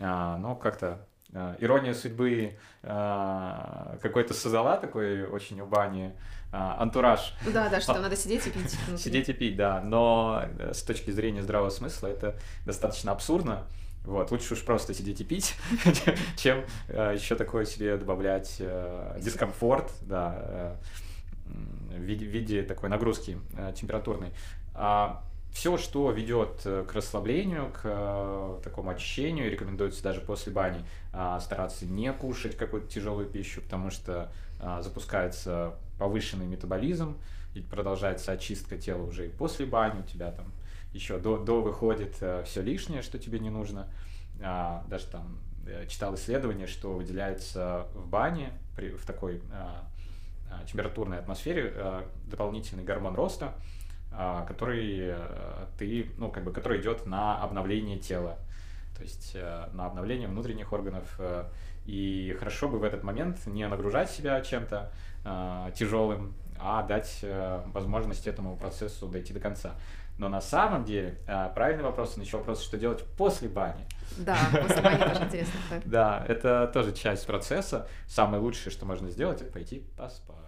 А, 0.00 0.36
но 0.36 0.54
как-то 0.54 1.06
Э, 1.32 1.56
ирония 1.58 1.92
судьбы 1.92 2.56
э, 2.82 3.98
какой-то 4.02 4.32
создала 4.32 4.78
такой 4.78 5.26
очень 5.26 5.60
у 5.60 5.66
бани 5.66 6.14
э, 6.52 6.56
антураж. 6.56 7.34
Да, 7.52 7.68
да, 7.68 7.80
что 7.80 7.92
там 7.92 8.02
надо 8.02 8.16
сидеть 8.16 8.46
и 8.46 8.50
пить. 8.50 8.76
Сидеть 8.98 9.28
и 9.28 9.32
пить, 9.34 9.56
да. 9.56 9.82
Но 9.82 10.44
с 10.72 10.82
точки 10.82 11.10
зрения 11.10 11.42
здравого 11.42 11.70
смысла 11.70 12.06
это 12.06 12.36
достаточно 12.64 13.12
абсурдно. 13.12 13.66
Вот, 14.04 14.30
лучше 14.30 14.54
уж 14.54 14.64
просто 14.64 14.94
сидеть 14.94 15.20
и 15.20 15.24
пить, 15.24 15.54
чем 16.36 16.64
еще 16.88 17.34
такое 17.34 17.66
себе 17.66 17.98
добавлять 17.98 18.62
дискомфорт, 19.18 19.92
да, 20.00 20.78
в 21.90 22.00
виде 22.00 22.62
такой 22.62 22.88
нагрузки 22.88 23.38
температурной. 23.74 24.30
А 24.74 25.22
все, 25.52 25.76
что 25.76 26.10
ведет 26.10 26.60
э, 26.64 26.84
к 26.88 26.94
расслаблению, 26.94 27.72
к 27.72 27.80
э, 27.84 28.60
такому 28.62 28.90
очищению, 28.90 29.50
рекомендуется 29.50 30.02
даже 30.02 30.20
после 30.20 30.52
бани 30.52 30.84
а, 31.12 31.40
стараться 31.40 31.86
не 31.86 32.12
кушать 32.12 32.56
какую-то 32.56 32.88
тяжелую 32.88 33.26
пищу, 33.26 33.62
потому 33.62 33.90
что 33.90 34.30
а, 34.60 34.82
запускается 34.82 35.74
повышенный 35.98 36.46
метаболизм, 36.46 37.16
и 37.54 37.60
продолжается 37.60 38.32
очистка 38.32 38.76
тела 38.76 39.02
уже 39.02 39.26
и 39.26 39.30
после 39.30 39.66
бани, 39.66 40.00
у 40.00 40.02
тебя 40.04 40.30
там 40.30 40.52
еще 40.92 41.18
до, 41.18 41.38
до 41.38 41.60
выходит 41.60 42.16
э, 42.20 42.44
все 42.44 42.62
лишнее, 42.62 43.02
что 43.02 43.18
тебе 43.18 43.38
не 43.38 43.50
нужно. 43.50 43.88
А, 44.40 44.84
даже 44.88 45.06
там 45.06 45.38
читал 45.88 46.14
исследование, 46.14 46.66
что 46.66 46.94
выделяется 46.94 47.88
в 47.94 48.06
бане 48.06 48.52
при, 48.74 48.90
в 48.90 49.04
такой 49.04 49.42
температурной 50.66 51.18
атмосфере 51.18 52.04
дополнительный 52.26 52.84
гормон 52.84 53.14
роста, 53.14 53.54
а, 54.10 54.44
который 54.46 54.98
э, 55.00 55.66
ты, 55.78 56.10
ну, 56.16 56.30
как 56.30 56.42
бы, 56.42 56.52
который 56.52 56.80
идет 56.80 57.06
на 57.06 57.42
обновление 57.42 57.98
тела, 57.98 58.38
то 58.96 59.02
есть 59.02 59.32
э, 59.34 59.68
на 59.72 59.86
обновление 59.86 60.28
внутренних 60.28 60.72
органов. 60.72 61.14
Э, 61.18 61.44
и 61.86 62.34
хорошо 62.38 62.68
бы 62.68 62.78
в 62.78 62.84
этот 62.84 63.02
момент 63.02 63.46
не 63.46 63.66
нагружать 63.66 64.10
себя 64.10 64.42
чем-то 64.42 64.92
тяжелым, 65.74 66.34
а 66.58 66.82
дать 66.82 67.24
возможность 67.72 68.26
этому 68.26 68.56
процессу 68.56 69.08
дойти 69.08 69.32
до 69.32 69.40
конца. 69.40 69.72
Но 70.18 70.28
на 70.28 70.40
самом 70.40 70.84
деле 70.84 71.18
правильный 71.54 71.84
вопрос, 71.84 72.14
он 72.16 72.22
еще 72.24 72.36
вопрос, 72.38 72.62
что 72.62 72.76
делать 72.76 73.04
после 73.16 73.48
бани. 73.48 73.86
Да, 74.18 74.36
после 74.62 74.82
бани 74.82 74.98
тоже 74.98 75.24
интересно. 75.24 75.60
Да, 75.84 76.24
это 76.28 76.70
тоже 76.74 76.92
часть 76.92 77.26
процесса. 77.26 77.88
Самое 78.06 78.42
лучшее, 78.42 78.72
что 78.72 78.84
можно 78.84 79.08
сделать, 79.10 79.40
это 79.40 79.52
пойти 79.52 79.86
поспать. 79.96 80.47